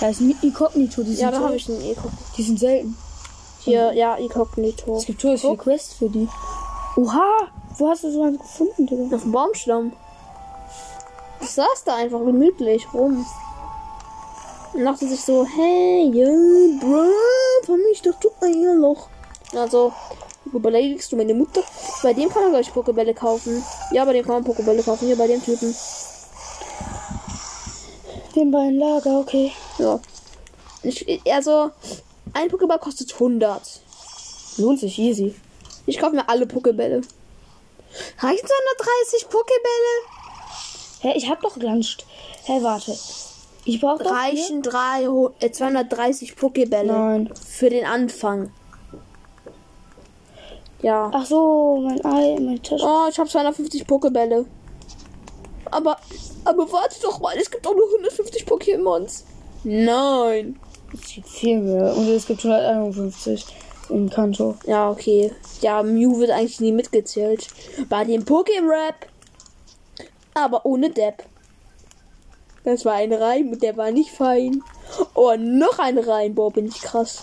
Da 0.00 0.08
ist 0.08 0.20
ein 0.20 0.36
Inkognito. 0.42 1.02
Die 1.04 1.10
sind, 1.14 1.20
Ja, 1.20 1.30
da 1.30 1.40
habe 1.40 1.54
ich 1.56 1.68
einen 1.68 1.80
Eko. 1.82 2.08
die 2.36 2.42
sind 2.42 2.58
selten. 2.58 2.96
Hier, 3.64 3.92
ja, 3.94 4.16
Inkognito. 4.16 4.96
Es 4.96 5.06
gibt 5.06 5.22
so 5.22 5.36
viele 5.36 5.56
Quests 5.56 5.94
für 5.94 6.08
die. 6.08 6.28
Oha! 6.96 7.48
Wo 7.76 7.88
hast 7.88 8.04
du 8.04 8.12
so 8.12 8.22
einen 8.22 8.38
gefunden, 8.38 8.86
Digga? 8.86 9.16
Auf 9.16 9.22
dem 9.22 9.32
Baumstamm. 9.32 9.92
Ich 11.40 11.50
saß 11.50 11.84
da 11.84 11.96
einfach 11.96 12.20
gemütlich 12.20 12.86
rum. 12.92 13.26
Und 14.74 14.84
dachte 14.84 15.08
sich 15.08 15.20
so, 15.20 15.46
hey, 15.46 16.10
yeah, 16.12 16.78
bro, 16.80 17.06
von 17.64 17.80
mich 17.88 18.02
doch 18.02 18.14
du 18.20 18.28
Eierloch. 18.40 19.08
Also, 19.54 19.92
wo 20.46 20.58
beleidigst 20.58 21.10
du 21.10 21.16
meine 21.16 21.34
Mutter? 21.34 21.62
Bei 22.02 22.12
dem 22.12 22.28
kann 22.28 22.42
man, 22.42 22.50
glaube 22.50 22.62
ich, 22.62 22.72
Pokebälle 22.72 23.14
kaufen. 23.14 23.64
Ja, 23.92 24.04
bei 24.04 24.12
dem 24.12 24.24
kann 24.24 24.34
man 24.34 24.44
Pokebälle 24.44 24.82
kaufen. 24.82 25.06
Hier 25.06 25.16
bei 25.16 25.26
dem 25.26 25.42
Typen. 25.42 25.74
Den 28.36 28.50
beiden 28.50 28.78
Lager, 28.78 29.20
okay. 29.20 29.52
Ja. 29.78 30.00
Ich, 30.82 31.22
also, 31.32 31.70
ein 32.34 32.48
Pokéball 32.50 32.78
kostet 32.78 33.12
100. 33.14 33.80
Lohnt 34.58 34.80
sich 34.80 34.98
easy. 34.98 35.34
Ich 35.86 35.98
kaufe 35.98 36.14
mir 36.14 36.28
alle 36.28 36.46
Pokebälle. 36.46 37.00
Reichen 38.18 38.46
230 38.46 39.28
Pokebälle? 39.28 39.92
Hä, 41.00 41.12
ich 41.16 41.28
hab 41.28 41.40
doch 41.42 41.54
gelanscht. 41.58 42.04
Hä, 42.44 42.58
warte. 42.62 42.96
Ich 43.66 43.80
brauch 43.80 43.98
doch 43.98 44.06
hier- 44.06 44.40
Reichen 44.42 44.62
300, 44.62 45.42
äh, 45.42 45.50
230 45.52 46.36
Pokebälle. 46.36 46.92
Nein. 46.92 47.30
Für 47.34 47.70
den 47.70 47.86
Anfang. 47.86 48.50
Ja. 50.82 51.10
Ach 51.14 51.24
so, 51.24 51.80
mein 51.82 52.04
Ei, 52.04 52.36
meine 52.40 52.60
Tasche. 52.60 52.84
Oh, 52.84 53.06
ich 53.10 53.18
habe 53.18 53.28
250 53.28 53.86
Pokebälle. 53.86 54.44
Aber, 55.70 55.96
aber 56.44 56.70
warte 56.72 57.00
doch 57.02 57.20
mal, 57.20 57.36
es 57.38 57.50
gibt 57.50 57.64
doch 57.64 57.74
nur 57.74 57.86
150 57.86 58.44
Pokémons. 58.44 59.22
Nein. 59.64 60.58
Es 60.94 61.14
gibt 61.14 61.28
viel 61.28 61.60
mehr. 61.60 61.96
Und 61.96 62.08
es 62.08 62.26
gibt 62.26 62.44
151 62.44 63.46
in 63.90 64.08
Kanto. 64.08 64.56
Ja, 64.66 64.90
okay. 64.90 65.32
Ja, 65.60 65.82
Mew 65.82 66.18
wird 66.18 66.30
eigentlich 66.30 66.60
nie 66.60 66.72
mitgezählt. 66.72 67.48
Bei 67.88 68.04
dem 68.04 68.24
Pokémon-Rap. 68.24 69.06
Aber 70.34 70.64
ohne 70.64 70.90
Depp. 70.90 71.24
Das 72.64 72.84
war 72.84 72.94
ein 72.94 73.12
Reim 73.12 73.50
und 73.52 73.62
der 73.62 73.76
war 73.76 73.90
nicht 73.90 74.10
fein. 74.10 74.62
Oh, 75.14 75.34
noch 75.36 75.78
ein 75.78 75.98
Reim. 75.98 76.34
Boah, 76.34 76.50
bin 76.50 76.66
ich 76.66 76.80
krass. 76.80 77.22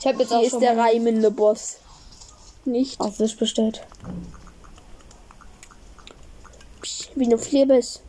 Ich 0.00 0.06
habe 0.06 0.22
jetzt 0.22 0.32
auch 0.32 0.38
Hier 0.38 0.46
ist 0.46 0.50
schon 0.52 0.60
der 0.60 0.76
reimende 0.76 1.30
Boss. 1.30 1.78
Nicht 2.64 3.00
auf 3.00 3.20
Wish 3.20 3.36
bestellt. 3.36 3.86
Psch, 6.82 7.10
wie 7.14 7.28
du 7.28 7.38
Flebes. 7.38 8.02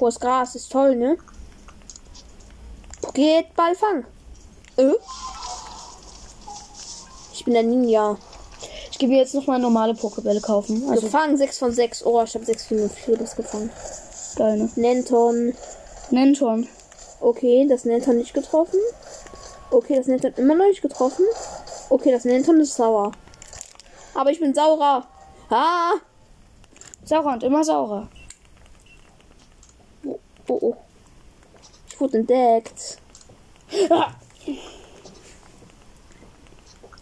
Hohes 0.00 0.18
Gras 0.18 0.54
ist 0.54 0.72
toll, 0.72 0.96
ne? 0.96 1.18
Pokéball 3.18 3.74
fang. 3.74 4.04
Äh? 4.76 4.94
Ich 7.32 7.44
bin 7.44 7.54
der 7.54 7.64
Ninja. 7.64 8.16
Ich 8.92 8.98
gebe 8.98 9.12
mir 9.12 9.18
jetzt 9.18 9.34
noch 9.34 9.48
mal 9.48 9.58
normale 9.58 9.94
Pokebälle 9.94 10.40
kaufen. 10.40 10.88
Also 10.88 11.02
Gefangen 11.02 11.36
6 11.36 11.58
von 11.58 11.72
6. 11.72 12.06
Oh, 12.06 12.22
ich 12.22 12.34
habe 12.34 12.44
6 12.44 12.66
von 12.66 12.88
Flebes 12.88 13.34
gefangen. 13.34 13.70
geil, 14.36 14.58
ne? 14.58 14.70
Nenton. 14.76 15.52
Nenton. 16.10 16.68
Okay, 17.20 17.66
das 17.68 17.84
Nenton 17.84 18.18
nicht 18.18 18.34
getroffen. 18.34 18.78
Okay, 19.72 19.96
das 19.96 20.06
Nenton 20.06 20.34
immer 20.36 20.54
noch 20.54 20.68
nicht 20.68 20.82
getroffen. 20.82 21.24
Okay, 21.90 22.12
das 22.12 22.24
Nenton 22.24 22.60
ist 22.60 22.76
sauer. 22.76 23.10
Aber 24.14 24.30
ich 24.30 24.38
bin 24.38 24.54
saurer. 24.54 25.08
Ah! 25.50 25.94
Saurer 27.04 27.32
und 27.32 27.42
immer 27.42 27.64
saurer. 27.64 28.08
Oh, 30.04 30.18
oh, 30.46 30.58
oh. 30.60 30.76
Ich 31.88 32.00
wurde 32.00 32.18
entdeckt. 32.18 32.98
Ah, 33.90 34.12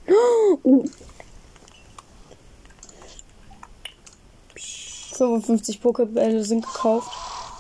Uh, 0.08 0.84
55 5.16 5.80
Pokebälle 5.80 6.44
sind 6.44 6.64
gekauft. 6.64 7.08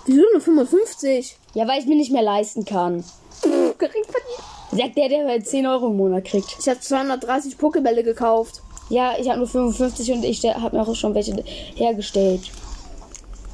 wieso 0.06 0.22
nur 0.32 0.40
55? 0.40 1.36
Ja, 1.54 1.66
weil 1.66 1.80
ich 1.80 1.86
mir 1.86 1.96
nicht 1.96 2.12
mehr 2.12 2.22
leisten 2.22 2.64
kann. 2.64 3.02
Gering 3.42 4.04
verdient. 4.04 4.42
Sagt 4.72 4.96
der, 4.96 5.08
der 5.08 5.26
halt 5.26 5.46
10 5.48 5.66
Euro 5.66 5.88
im 5.88 5.96
Monat 5.96 6.24
kriegt. 6.24 6.56
Ich 6.60 6.68
habe 6.68 6.80
230 6.80 7.56
Pokebälle 7.58 8.02
gekauft. 8.02 8.62
Ja, 8.88 9.14
ich 9.18 9.28
habe 9.28 9.38
nur 9.38 9.48
55 9.48 10.12
und 10.12 10.24
ich 10.24 10.44
habe 10.44 10.76
mir 10.76 10.82
auch 10.82 10.94
schon 10.94 11.14
welche 11.14 11.32
hergestellt. 11.74 12.50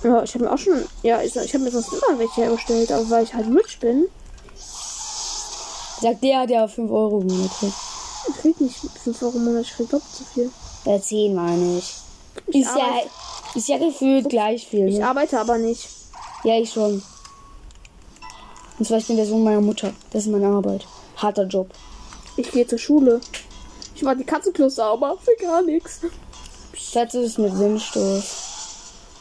Ja, 0.02 0.22
ich 0.22 0.34
habe 0.34 0.44
mir 0.44 0.52
auch 0.52 0.58
schon. 0.58 0.84
Ja, 1.02 1.22
ich, 1.22 1.34
ich 1.36 1.54
habe 1.54 1.64
mir 1.64 1.70
sonst 1.70 1.92
immer 1.92 2.18
welche 2.18 2.42
hergestellt, 2.42 2.92
aber 2.92 3.08
weil 3.08 3.24
ich 3.24 3.32
halt 3.32 3.46
rich 3.46 3.78
bin. 3.78 4.06
Sagt 6.02 6.24
der, 6.24 6.46
der 6.48 6.68
5 6.68 6.90
Euro 6.90 7.20
im 7.20 7.28
Monat 7.28 7.50
kriegt. 7.60 7.72
Ich 8.28 8.36
krieg 8.40 8.60
nicht 8.60 8.76
5 9.04 9.22
Euro 9.22 9.36
im 9.38 9.44
Monat, 9.44 9.62
ich 9.62 9.70
krieg 9.72 9.88
doppelt 9.88 10.12
so 10.12 10.24
viel. 10.24 10.50
Ja, 10.84 11.00
10 11.00 11.32
meine 11.34 11.78
ich. 11.78 11.94
Ich 12.48 12.62
Ist 12.62 12.76
ja, 12.76 13.00
ist 13.54 13.68
ja 13.68 13.78
gefühlt 13.78 14.28
gleich 14.28 14.66
viel. 14.66 14.88
Ich 14.88 14.98
Ne? 14.98 15.06
arbeite 15.06 15.38
aber 15.38 15.58
nicht. 15.58 15.88
Ja, 16.42 16.58
ich 16.58 16.72
schon. 16.72 17.02
Und 18.78 18.84
zwar, 18.84 18.98
ich 18.98 19.06
bin 19.06 19.16
der 19.16 19.26
Sohn 19.26 19.44
meiner 19.44 19.60
Mutter. 19.60 19.92
Das 20.10 20.24
ist 20.24 20.30
meine 20.32 20.48
Arbeit. 20.48 20.86
Harter 21.16 21.44
Job. 21.44 21.68
Ich 22.36 22.50
gehe 22.50 22.66
zur 22.66 22.78
Schule. 22.78 23.20
Ich 23.94 24.02
mach 24.02 24.16
die 24.16 24.24
Katzenklos 24.24 24.74
sauber 24.76 25.16
für 25.22 25.36
gar 25.40 25.62
nichts. 25.62 26.00
Das 26.94 27.14
ist 27.14 27.38
mit 27.38 27.56
Windstoß. 27.56 28.24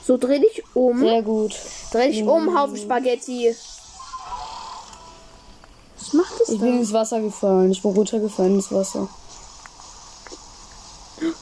So, 0.08 0.18
dreh 0.18 0.40
dich 0.40 0.64
um. 0.74 0.98
Sehr 1.00 1.22
gut. 1.22 1.56
Dreh 1.92 2.10
dich 2.10 2.24
um, 2.24 2.58
Haufen 2.58 2.78
Spaghetti. 2.78 3.54
Was 6.02 6.14
macht 6.14 6.40
das 6.40 6.50
Ich 6.50 6.60
bin 6.60 6.80
ins 6.80 6.92
Wasser 6.92 7.22
gefallen. 7.22 7.72
Ich 7.72 7.82
bin 7.82 7.92
runtergefallen 7.92 8.56
ins 8.56 8.72
Wasser. 8.72 9.08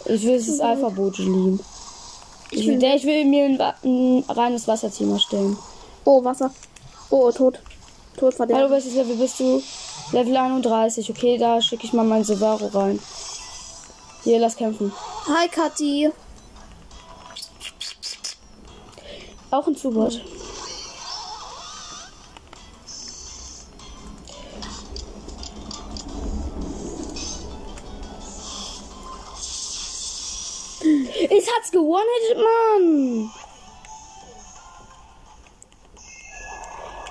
Ich 0.05 0.23
will 0.23 0.37
das 0.37 0.59
Alpha-Boot 0.59 1.17
lieben. 1.19 1.59
Ich 2.51 2.67
will, 2.67 2.83
ich 2.83 3.03
will 3.05 3.25
mir 3.25 3.45
ein, 3.45 3.61
ein 3.83 4.23
reines 4.27 4.67
Wasserteam 4.67 5.13
erstellen. 5.13 5.57
Oh, 6.03 6.23
Wasser. 6.23 6.51
Oh, 7.09 7.31
tot. 7.31 7.59
Tot 8.17 8.21
Hallo, 8.21 8.31
verderben. 8.31 8.71
welches 8.71 8.95
Level 8.95 9.15
bist 9.15 9.39
du? 9.39 9.61
Level 10.11 10.35
31. 10.35 11.09
Okay, 11.09 11.37
da 11.37 11.61
schicke 11.61 11.85
ich 11.85 11.93
mal 11.93 12.03
meinen 12.05 12.25
Silvaro 12.25 12.67
rein. 12.67 12.99
Hier, 14.23 14.39
lass 14.39 14.57
kämpfen. 14.57 14.91
Hi, 15.27 15.47
Kathi. 15.47 16.11
Auch 19.51 19.67
ein 19.67 19.75
Zubot. 19.75 20.13
Es 20.13 20.21
hat's 31.59 31.71
gewonnen, 31.71 32.03
Mann! 32.35 33.31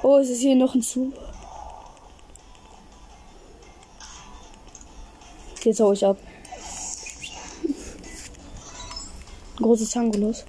Oh, 0.02 0.16
es 0.18 0.30
ist 0.30 0.40
hier 0.40 0.54
noch 0.54 0.74
ein 0.74 0.82
Zubot. 0.82 1.18
Jetzt 5.64 5.80
hau 5.80 5.92
ich 5.92 6.06
ab. 6.06 6.16
Großes 9.56 9.90
Tangolos. 9.90 10.44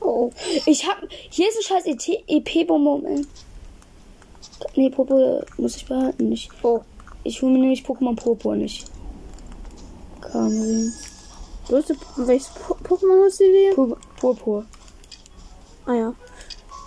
Oh, 0.00 0.30
Ich 0.66 0.86
hab. 0.86 0.98
Hier 1.30 1.48
ist 1.48 1.56
ein 1.58 1.62
scheiß 1.62 1.86
E 1.86 2.24
EP-Bonbon. 2.26 3.26
Nee, 4.74 4.90
Popo 4.90 5.42
muss 5.56 5.76
ich 5.76 5.86
behalten 5.86 6.28
nicht. 6.28 6.50
oh. 6.62 6.80
Ich 7.22 7.40
hole 7.40 7.52
mir 7.52 7.58
nämlich 7.60 7.82
Pokémon 7.84 8.16
Popo 8.16 8.54
nicht. 8.54 8.86
Kamerin. 10.20 10.92
Größte, 11.68 11.96
welches 12.16 12.48
Po- 12.48 12.76
Pokémon 12.90 13.24
hast 13.24 13.38
du 13.40 13.44
dir? 13.44 13.72
Pu- 13.74 13.96
Purpur. 14.18 14.64
Ah 15.86 15.94
ja. 15.94 16.14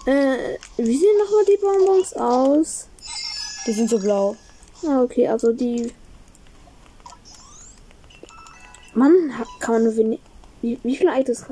Äh, 0.05 0.57
wie 0.77 0.97
sehen 0.97 1.17
nochmal 1.17 1.45
die 1.45 1.57
Bonbons 1.61 2.13
aus? 2.13 2.89
Die 3.65 3.71
sind 3.71 3.89
so 3.89 3.97
blau. 3.99 4.35
Ah, 4.85 5.01
okay, 5.01 5.27
also 5.29 5.53
die. 5.53 5.91
Mann, 8.93 9.31
kann 9.59 9.75
man 9.75 9.83
nur 9.85 9.95
wenig. 9.95 10.19
Wie, 10.61 10.77
wie 10.83 10.95
viele 10.95 11.17
Items 11.19 11.45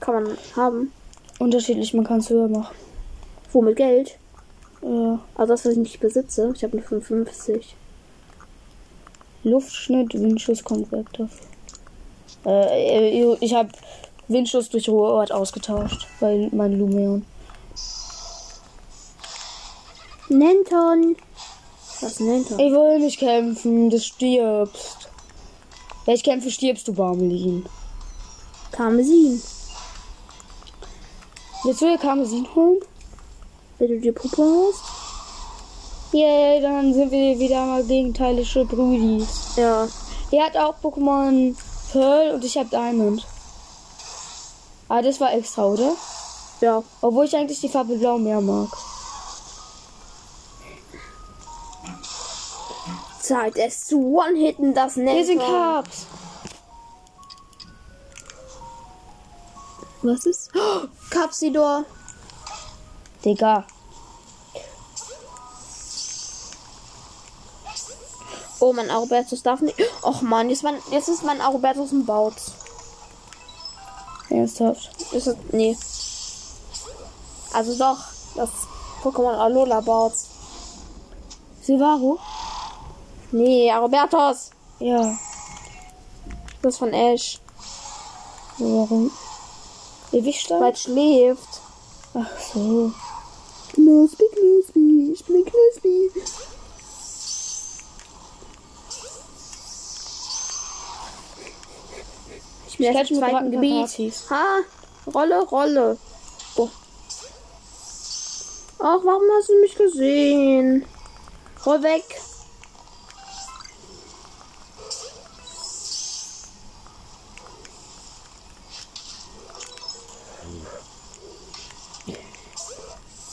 kann 0.00 0.14
man 0.24 0.38
haben? 0.56 0.92
Unterschiedlich, 1.38 1.92
man 1.94 2.04
kann 2.06 2.20
es 2.20 2.30
höher 2.30 2.48
machen. 2.48 2.74
Wo 3.52 3.62
mit 3.62 3.76
Geld? 3.76 4.18
Äh, 4.82 4.86
Also 5.34 5.52
das, 5.52 5.64
was 5.64 5.72
ich 5.72 5.78
nicht 5.78 6.00
besitze. 6.00 6.52
Ich 6.54 6.64
habe 6.64 6.76
nur 6.76 6.84
55. 6.86 7.76
Luftschnitt, 9.44 10.14
Windschuss 10.14 10.64
kommt 10.64 10.90
weg 10.92 11.06
dafür. 11.12 11.46
Äh, 12.46 13.34
ich 13.40 13.54
habe 13.54 13.70
Windschuss 14.28 14.68
durch 14.68 14.88
Ruheort 14.88 15.32
ausgetauscht. 15.32 16.06
Bei 16.20 16.48
meinem 16.52 16.78
Lumeon. 16.78 17.26
Nenton. 20.28 21.16
Was 22.00 22.20
Nenton? 22.20 22.58
Ich 22.58 22.72
will 22.72 22.98
nicht 23.00 23.18
kämpfen, 23.18 23.90
du 23.90 23.98
stirbst. 23.98 25.08
Wenn 26.06 26.14
ich 26.14 26.22
kämpfe, 26.22 26.50
stirbst 26.50 26.88
du, 26.88 26.92
Barmelin. 26.92 27.66
Karmesin. 28.72 29.42
Willst 31.64 31.82
du 31.82 31.86
dir 31.86 31.98
Karmesin 31.98 32.46
holen? 32.54 32.80
Wenn 33.78 33.88
du 33.88 34.00
dir 34.00 34.14
Popo 34.14 34.68
hast? 34.72 35.00
Yay, 36.12 36.60
dann 36.60 36.94
sind 36.94 37.10
wir 37.10 37.38
wieder 37.38 37.66
mal 37.66 37.84
gegenteilige 37.84 38.64
Brüdis. 38.64 39.56
Ja. 39.56 39.86
Er 40.30 40.44
hat 40.44 40.56
auch 40.56 40.74
Pokémon 40.82 41.54
Pearl 41.92 42.34
und 42.34 42.44
ich 42.44 42.56
habe 42.56 42.68
Diamond. 42.68 43.26
Ah, 44.88 45.02
das 45.02 45.20
war 45.20 45.32
extra, 45.32 45.66
oder? 45.66 45.92
Ja. 46.60 46.82
Obwohl 47.00 47.24
ich 47.24 47.36
eigentlich 47.36 47.60
die 47.60 47.68
Farbe 47.68 47.96
Blau 47.96 48.18
mehr 48.18 48.40
mag. 48.40 48.68
Zeit 53.20 53.56
es 53.56 53.86
zu 53.86 53.98
One-Hitten 53.98 54.74
das 54.74 54.96
Nenton. 54.96 55.14
Hier 55.14 55.26
sind 55.26 55.38
Carbs. 55.38 56.06
Was 60.02 60.26
ist? 60.26 60.50
Oh, 60.56 60.86
Capsidor. 61.10 61.84
Digga. 63.24 63.64
Oh, 68.60 68.72
mein 68.74 68.90
Aurobertus 68.90 69.42
darf 69.42 69.60
nicht. 69.62 69.78
Och 70.02 70.20
man, 70.22 70.50
jetzt, 70.50 70.62
mein, 70.62 70.76
jetzt 70.90 71.08
ist 71.08 71.24
mein 71.24 71.40
Aurobertus 71.40 71.92
ein 71.92 72.04
Bautz. 72.04 72.52
Ernsthaft. 74.28 74.90
Ist 75.12 75.26
das, 75.26 75.36
nee. 75.52 75.76
Also 77.52 77.76
doch, 77.76 77.98
das 78.36 78.50
Pokémon 79.02 79.34
Alola 79.34 79.80
Bautz. 79.80 80.28
Silvaro? 81.62 82.18
Nee, 83.32 83.72
Aurobertus. 83.72 84.50
Ja. 84.78 85.18
Das 86.62 86.76
von 86.76 86.92
Ash. 86.92 87.40
Warum? 88.58 89.10
Ewig? 90.12 90.50
Weil 90.50 90.72
es 90.72 90.82
schläft. 90.82 91.60
Ach 92.12 92.28
so. 92.52 92.92
Knusprig, 93.72 94.28
knusprig, 94.32 95.12
ich 95.12 95.24
bin 95.24 95.44
knusprig. 95.44 96.12
Jetzt 102.80 102.96
catch 102.96 103.10
im 103.10 103.20
mit 103.20 103.30
zweiten 103.30 103.50
Gebiet. 103.50 104.14
Ha, 104.30 104.60
Rolle, 105.14 105.42
Rolle. 105.42 105.98
Oh. 106.56 106.68
Ach, 108.78 108.98
warum 109.04 109.22
hast 109.36 109.50
du 109.50 109.60
mich 109.60 109.74
gesehen? 109.76 110.86
Roll 111.66 111.82
weg. 111.82 112.04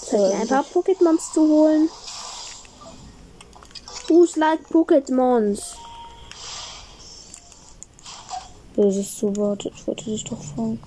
Soll 0.02 0.30
ich 0.30 0.36
ein 0.36 0.48
paar 0.48 0.66
Pokémons 0.66 1.34
zu 1.34 1.48
holen? 1.48 1.90
Who's 4.10 4.36
like 4.36 4.68
Pokémons? 4.70 5.78
Böses 8.78 9.18
Zuwort. 9.18 9.66
Ich 9.66 9.88
wollte 9.88 10.06
dich 10.06 10.24
doch 10.24 10.38
fragen. 10.38 10.80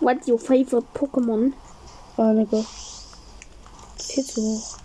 What's 0.00 0.26
your 0.26 0.40
favorite 0.40 0.88
Pokémon? 0.92 1.52
Einige. 2.16 2.64
Viel 3.96 4.24
zu 4.24 4.42
hoch. 4.42 4.76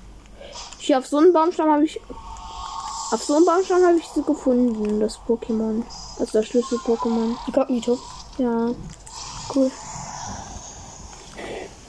Hier 0.77 0.99
auf 0.99 1.07
so 1.07 1.17
einem 1.17 1.33
Baumstamm 1.33 1.71
habe 1.71 1.85
ich. 1.85 1.99
Auf 3.11 3.23
so 3.23 3.37
einem 3.37 3.45
Baumstamm 3.45 3.83
habe 3.83 3.97
ich 3.97 4.07
sie 4.07 4.21
gefunden, 4.21 4.99
das 4.99 5.17
Pokémon. 5.27 5.81
Also 6.19 6.31
das 6.33 6.45
Schlüssel-Pokémon. 6.45 7.35
Inkognito. 7.47 7.97
Ja. 8.37 8.69
Cool. 9.55 9.71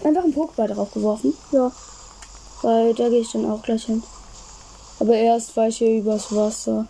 Einfach 0.03 0.25
einen 0.25 0.35
Pokéball 0.35 0.69
drauf 0.69 0.93
geworfen. 0.95 1.37
Ja. 1.53 1.71
Weil 2.63 2.95
da 2.95 3.11
gehe 3.11 3.21
ich 3.21 3.33
dann 3.33 3.51
auch 3.51 3.63
gleich 3.63 3.85
hin. 3.85 4.03
Aber 5.01 5.15
erst 5.15 5.57
war 5.57 5.69
ich 5.69 5.79
hier 5.79 5.99
übers 5.99 6.35
Wasser. 6.35 6.87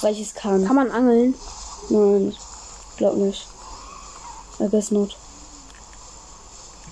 Weil 0.00 0.12
ich 0.14 0.20
es 0.22 0.34
kann. 0.34 0.64
Kann 0.64 0.76
man 0.76 0.90
angeln? 0.90 1.34
Nein, 1.88 2.34
glaub 2.96 3.14
nicht. 3.16 3.46
I 4.60 4.68
guess 4.68 4.90
not. 4.90 5.16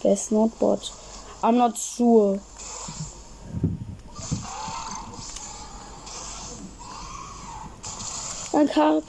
Guess 0.03 0.31
not, 0.31 0.57
but 0.59 0.93
I'm 1.43 1.53
not 1.57 1.77
sure. 1.77 2.41
Ein 8.53 8.69
Carp. 8.69 9.05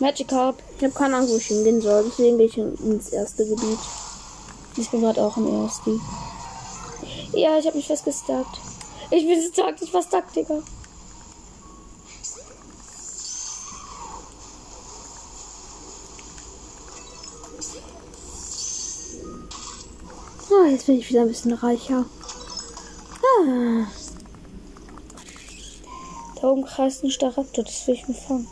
Magic 0.00 0.28
Carp. 0.28 0.56
Ich 0.78 0.84
habe 0.84 0.94
keine 0.94 1.16
Ahnung, 1.16 1.30
wo 1.30 1.36
ich 1.36 1.46
hingehen 1.46 1.80
soll. 1.82 2.04
Deswegen 2.08 2.38
gehe 2.38 2.46
ich 2.46 2.56
in- 2.56 2.74
ins 2.76 3.08
erste 3.10 3.46
Gebiet. 3.46 3.78
Ich 4.76 4.88
bin 4.90 5.00
gerade 5.00 5.22
auch 5.22 5.36
im 5.36 5.64
ersten. 5.64 6.00
Ja, 7.32 7.58
ich 7.58 7.66
habe 7.66 7.76
mich 7.76 7.86
festgestackt. 7.86 8.60
Ich 9.10 9.26
bin 9.26 9.40
stuck, 9.40 9.80
ich 9.80 9.94
war 9.94 10.02
stuck, 10.02 10.30
Digga. 10.34 10.62
Ah, 20.50 20.66
jetzt 20.68 20.86
bin 20.86 20.98
ich 20.98 21.08
wieder 21.08 21.22
ein 21.22 21.28
bisschen 21.28 21.52
reicher. 21.52 22.04
Ah. 23.22 23.86
Da 26.40 26.48
oben 26.48 26.64
kreist 26.64 27.02
ein 27.02 27.10
Staraptor, 27.10 27.64
das 27.64 27.86
will 27.86 27.94
ich 27.94 28.08
mir 28.08 28.14
fangen. 28.14 28.48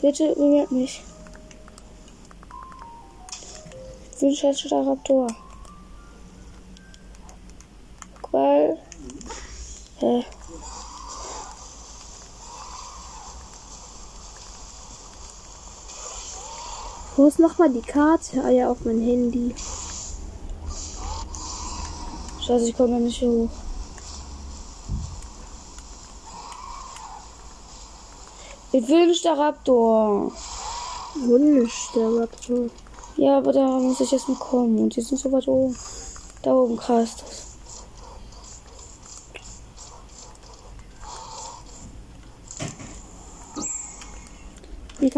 Bitte 0.00 0.34
berührt 0.34 0.72
mich. 0.72 1.02
Ich 4.14 4.22
will 4.22 4.34
scheiß 4.34 4.60
Staraptor. 4.60 5.28
Hä? 10.08 10.24
Wo 17.16 17.26
ist 17.26 17.38
nochmal 17.38 17.68
die 17.70 17.82
Karte? 17.82 18.42
Ah 18.42 18.48
ja, 18.48 18.70
auf 18.70 18.78
mein 18.86 19.02
Handy. 19.02 19.54
Scheiße, 22.40 22.68
ich 22.68 22.76
komme 22.76 22.92
da 22.92 22.98
nicht 23.00 23.20
hoch. 23.20 23.50
Ich 28.72 28.88
will. 28.88 29.08
Wunsch, 29.08 29.22
der 29.22 29.38
Raptor. 32.08 32.70
Ja, 33.16 33.38
aber 33.38 33.52
da 33.52 33.66
muss 33.66 34.00
ich 34.00 34.12
erst 34.12 34.28
mal 34.28 34.38
kommen. 34.38 34.78
Und 34.78 34.96
die 34.96 35.02
sind 35.02 35.18
so 35.18 35.30
weit 35.32 35.48
oben. 35.48 35.76
Da 36.42 36.54
oben 36.54 36.78
kreist 36.78 37.24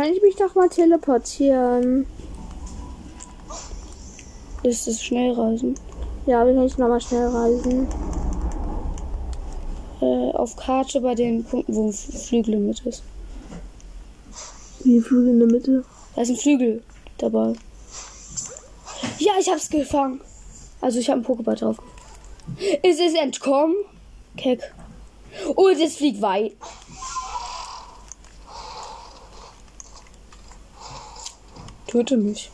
kann 0.01 0.15
ich 0.15 0.23
mich 0.23 0.37
doch 0.37 0.55
mal 0.55 0.69
teleportieren? 0.71 2.07
Ist 4.63 4.87
das 4.87 5.03
Schnellreisen? 5.03 5.75
Ja, 6.25 6.47
wie 6.47 6.55
kann 6.55 6.65
ich 6.65 6.79
nochmal 6.79 7.03
schnell 7.03 7.27
reisen? 7.29 7.87
Äh, 10.01 10.31
auf 10.33 10.57
Karte 10.57 11.03
bei 11.03 11.15
den 11.15 11.45
Punkten, 11.45 11.75
wo 11.75 11.85
ein 11.85 11.91
F- 11.91 12.29
Flügellimit 12.29 12.81
ist. 12.87 13.03
Wie 14.85 15.01
Flügel 15.03 15.33
in 15.33 15.39
der 15.39 15.49
Mitte? 15.49 15.85
Da 16.15 16.23
ist 16.23 16.31
ein 16.31 16.37
Flügel 16.37 16.83
dabei. 17.19 17.53
Ja, 19.19 19.33
ich 19.39 19.51
hab's 19.51 19.69
gefangen. 19.69 20.23
Also 20.81 20.99
ich 20.99 21.11
habe 21.11 21.17
einen 21.19 21.27
Pokéball 21.27 21.59
drauf. 21.59 21.77
Es 22.83 22.99
ist 22.99 23.17
entkommen. 23.17 23.77
Keck. 24.39 24.73
Und 25.55 25.79
es 25.79 25.97
fliegt 25.97 26.23
weit. 26.23 26.53
Töte 31.91 32.17
mich. 32.17 32.51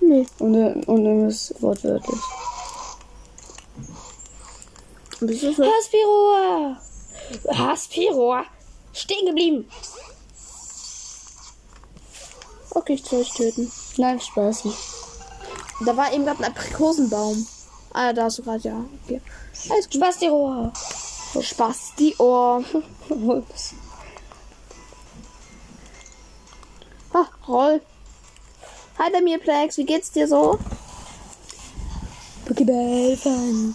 Nee. 0.00 0.26
Und, 0.38 0.54
und 0.86 1.02
nimm 1.02 1.24
es 1.26 1.52
wortwörtlich. 1.58 2.20
Bist 5.20 5.42
du 5.42 5.52
so? 5.52 5.64
Haspiroa! 5.64 6.80
Haspiroa! 7.48 8.44
Stehen 8.92 9.26
geblieben! 9.26 9.68
Okay, 12.70 12.92
ich 12.92 13.04
soll 13.04 13.22
euch 13.22 13.32
töten. 13.32 13.72
Nein, 13.96 14.20
Spaß. 14.20 14.64
Da 15.84 15.96
war 15.96 16.12
eben 16.12 16.24
gerade 16.24 16.44
ein 16.44 16.52
Aprikosenbaum. 16.52 17.44
Ah, 17.92 18.12
da 18.12 18.24
hast 18.24 18.38
du 18.38 18.44
gerade, 18.44 18.68
ja. 18.68 18.84
Okay. 19.04 19.20
Alles 19.70 19.86
gut. 19.86 19.94
Spastiroa! 19.94 20.72
Spaß, 21.40 21.94
die 21.98 22.14
Ohr. 22.18 22.62
Ah, 27.12 27.28
roll. 27.48 27.80
Hi, 28.98 29.10
der 29.12 29.20
Mirplex, 29.22 29.76
wie 29.76 29.84
geht's 29.84 30.10
dir 30.10 30.26
so? 30.26 30.58
Pokéball 32.46 33.16
fan. 33.16 33.74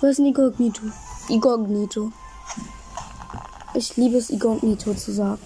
Was 0.00 0.10
ist 0.12 0.18
ein 0.18 0.26
Inkognito? 0.26 0.82
Inkognito. 1.28 2.12
Ich 3.74 3.96
liebe 3.96 4.18
es, 4.18 4.30
Inkognito 4.30 4.92
zu 4.94 5.12
sagen. 5.12 5.40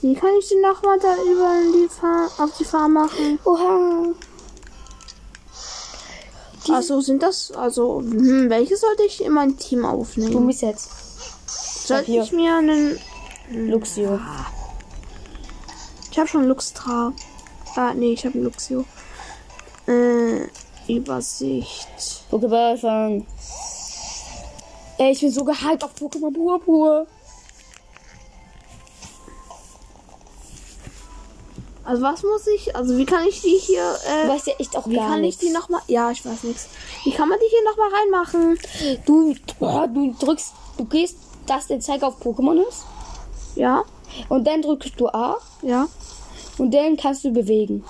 Wie 0.00 0.14
kann 0.14 0.30
ich 0.38 0.48
denn 0.48 0.60
nochmal 0.60 0.98
da 1.00 1.14
über 1.16 1.56
die 1.74 1.88
Fahr 1.88 2.30
auf 2.38 2.56
die 2.56 2.64
Farm 2.64 2.92
machen? 2.92 3.38
Oha! 3.44 4.14
Also 6.70 7.00
sind 7.00 7.22
das, 7.22 7.50
also, 7.50 8.00
hm, 8.00 8.48
welche 8.50 8.76
sollte 8.76 9.02
ich 9.04 9.24
in 9.24 9.32
mein 9.32 9.56
Team 9.56 9.82
Du 9.82 9.88
aufnehmen? 9.88 10.46
mich 10.46 10.60
jetzt. 10.60 10.90
Sollte 11.86 12.12
ich 12.12 12.30
mir 12.30 12.56
einen, 12.56 12.98
Luxio. 13.50 14.20
Ich 16.10 16.18
habe 16.18 16.28
schon 16.28 16.44
Luxtra. 16.44 17.12
Ah, 17.76 17.92
nee, 17.94 18.12
ich 18.12 18.24
habe 18.24 18.38
Luxio. 18.38 18.84
Äh, 19.86 20.48
Übersicht. 20.88 21.88
Pokéball 22.30 22.76
fangen. 22.76 23.26
Ey, 24.98 25.12
ich 25.12 25.20
bin 25.20 25.30
so 25.30 25.44
gehypt 25.44 25.84
auf 25.84 25.94
Pokémon 25.94 26.32
Purpur. 26.32 27.06
Also 31.84 32.02
was 32.02 32.22
muss 32.22 32.46
ich, 32.48 32.76
also 32.76 32.98
wie 32.98 33.06
kann 33.06 33.24
ich 33.26 33.40
die 33.40 33.56
hier, 33.56 33.96
Du 34.04 34.26
äh, 34.26 34.28
weißt 34.28 34.46
ja 34.48 34.52
echt 34.58 34.76
auch 34.76 34.86
wie 34.86 34.96
gar 34.96 35.08
kann 35.08 35.22
nichts. 35.22 35.42
ich 35.42 35.48
die 35.48 35.54
nochmal, 35.54 35.80
ja, 35.86 36.10
ich 36.10 36.22
weiß 36.22 36.42
nichts. 36.42 36.68
Wie 37.04 37.12
kann 37.12 37.30
man 37.30 37.38
die 37.38 37.48
hier 37.48 37.64
nochmal 37.64 37.88
reinmachen? 37.90 38.58
Du, 39.06 39.34
oh, 39.60 39.86
du 39.86 40.14
drückst, 40.18 40.52
du 40.76 40.84
gehst, 40.84 41.16
dass 41.46 41.68
der 41.68 41.80
Zeiger 41.80 42.08
auf 42.08 42.20
Pokémon 42.20 42.60
ist. 42.68 42.84
Ja, 43.54 43.84
Und 44.28 44.46
dann 44.46 44.62
drückst 44.62 44.98
du 44.98 45.08
A. 45.08 45.36
ja. 45.62 45.88
Und 46.58 46.74
dann 46.74 46.96
kannst 46.96 47.24
du 47.24 47.30
bewegen. 47.30 47.84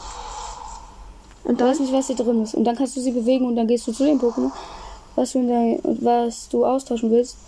Und 1.45 1.59
Du 1.59 1.64
weißt 1.64 1.81
dann? 1.81 1.87
nicht, 1.87 1.95
was 1.95 2.07
hier 2.09 2.16
drin 2.16 2.43
ist. 2.43 2.55
Und 2.55 2.64
dann 2.64 2.77
kannst 2.77 2.97
du 2.97 3.01
sie 3.01 3.12
bewegen 3.12 3.47
und 3.47 3.57
dann 3.57 3.66
gehst 3.66 3.87
du 3.87 3.93
zu 3.93 4.05
dem 4.05 4.21
Pokémon, 4.21 4.51
was 5.14 5.33
du, 5.33 5.39
in 5.39 5.49
dein, 5.49 5.81
was 6.03 6.49
du 6.51 6.66
austauschen 6.66 7.11
willst. 7.11 7.39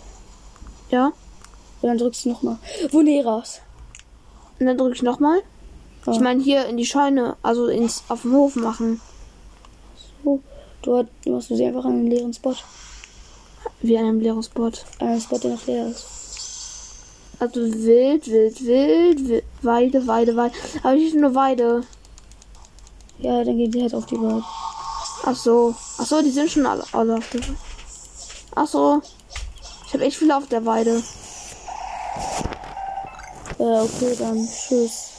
Ja. 0.89 1.07
Und 1.81 1.87
dann 1.87 1.97
drückst 1.99 2.25
du 2.25 2.29
nochmal. 2.29 2.57
Vuneras. 2.89 3.61
Und 4.59 4.65
dann 4.65 4.77
drücke 4.77 4.95
ich 4.95 5.03
nochmal. 5.03 5.41
Ja. 6.07 6.13
Ich 6.13 6.19
meine 6.19 6.41
hier 6.41 6.65
in 6.65 6.77
die 6.77 6.85
Scheune, 6.85 7.35
also 7.43 7.67
ins 7.67 8.03
auf 8.09 8.23
dem 8.23 8.33
Hof 8.33 8.55
machen. 8.55 8.99
So. 10.23 10.39
Dort 10.81 11.07
machst 11.27 11.51
du 11.51 11.55
sie 11.55 11.65
einfach 11.65 11.85
an 11.85 11.91
einen 11.91 12.07
leeren 12.07 12.33
Spot. 12.33 12.55
Wie 13.81 13.97
an 13.97 14.05
einem 14.05 14.19
leeren 14.19 14.41
Spot. 14.41 14.71
An 14.99 15.07
einen 15.07 15.21
Spot, 15.21 15.37
der 15.37 15.51
noch 15.51 15.67
leer 15.67 15.87
ist. 15.87 16.20
Also 17.41 17.59
wild, 17.59 18.27
wild, 18.27 18.61
wild, 18.61 19.27
wild 19.27 19.43
Weide, 19.63 20.05
Weide, 20.05 20.35
Weide. 20.35 20.53
Aber 20.83 20.93
nicht 20.93 21.15
nur 21.15 21.33
Weide. 21.33 21.83
Ja, 23.17 23.43
dann 23.43 23.57
geht 23.57 23.73
die 23.73 23.81
halt 23.81 23.95
auf 23.95 24.05
die 24.05 24.21
Wald. 24.21 24.43
Ach 25.25 25.35
so. 25.35 25.73
Ach 25.97 26.05
so, 26.05 26.21
die 26.21 26.29
sind 26.29 26.51
schon 26.51 26.67
alle, 26.67 26.83
alle 26.91 27.15
auf 27.15 27.27
der 27.31 27.41
Ach 28.53 28.67
so. 28.67 29.01
Ich 29.87 29.93
habe 29.95 30.05
echt 30.05 30.17
viele 30.17 30.37
auf 30.37 30.47
der 30.49 30.63
Weide. 30.67 31.01
Äh, 33.57 33.63
okay, 33.63 34.15
dann 34.19 34.47
tschüss. 34.47 35.09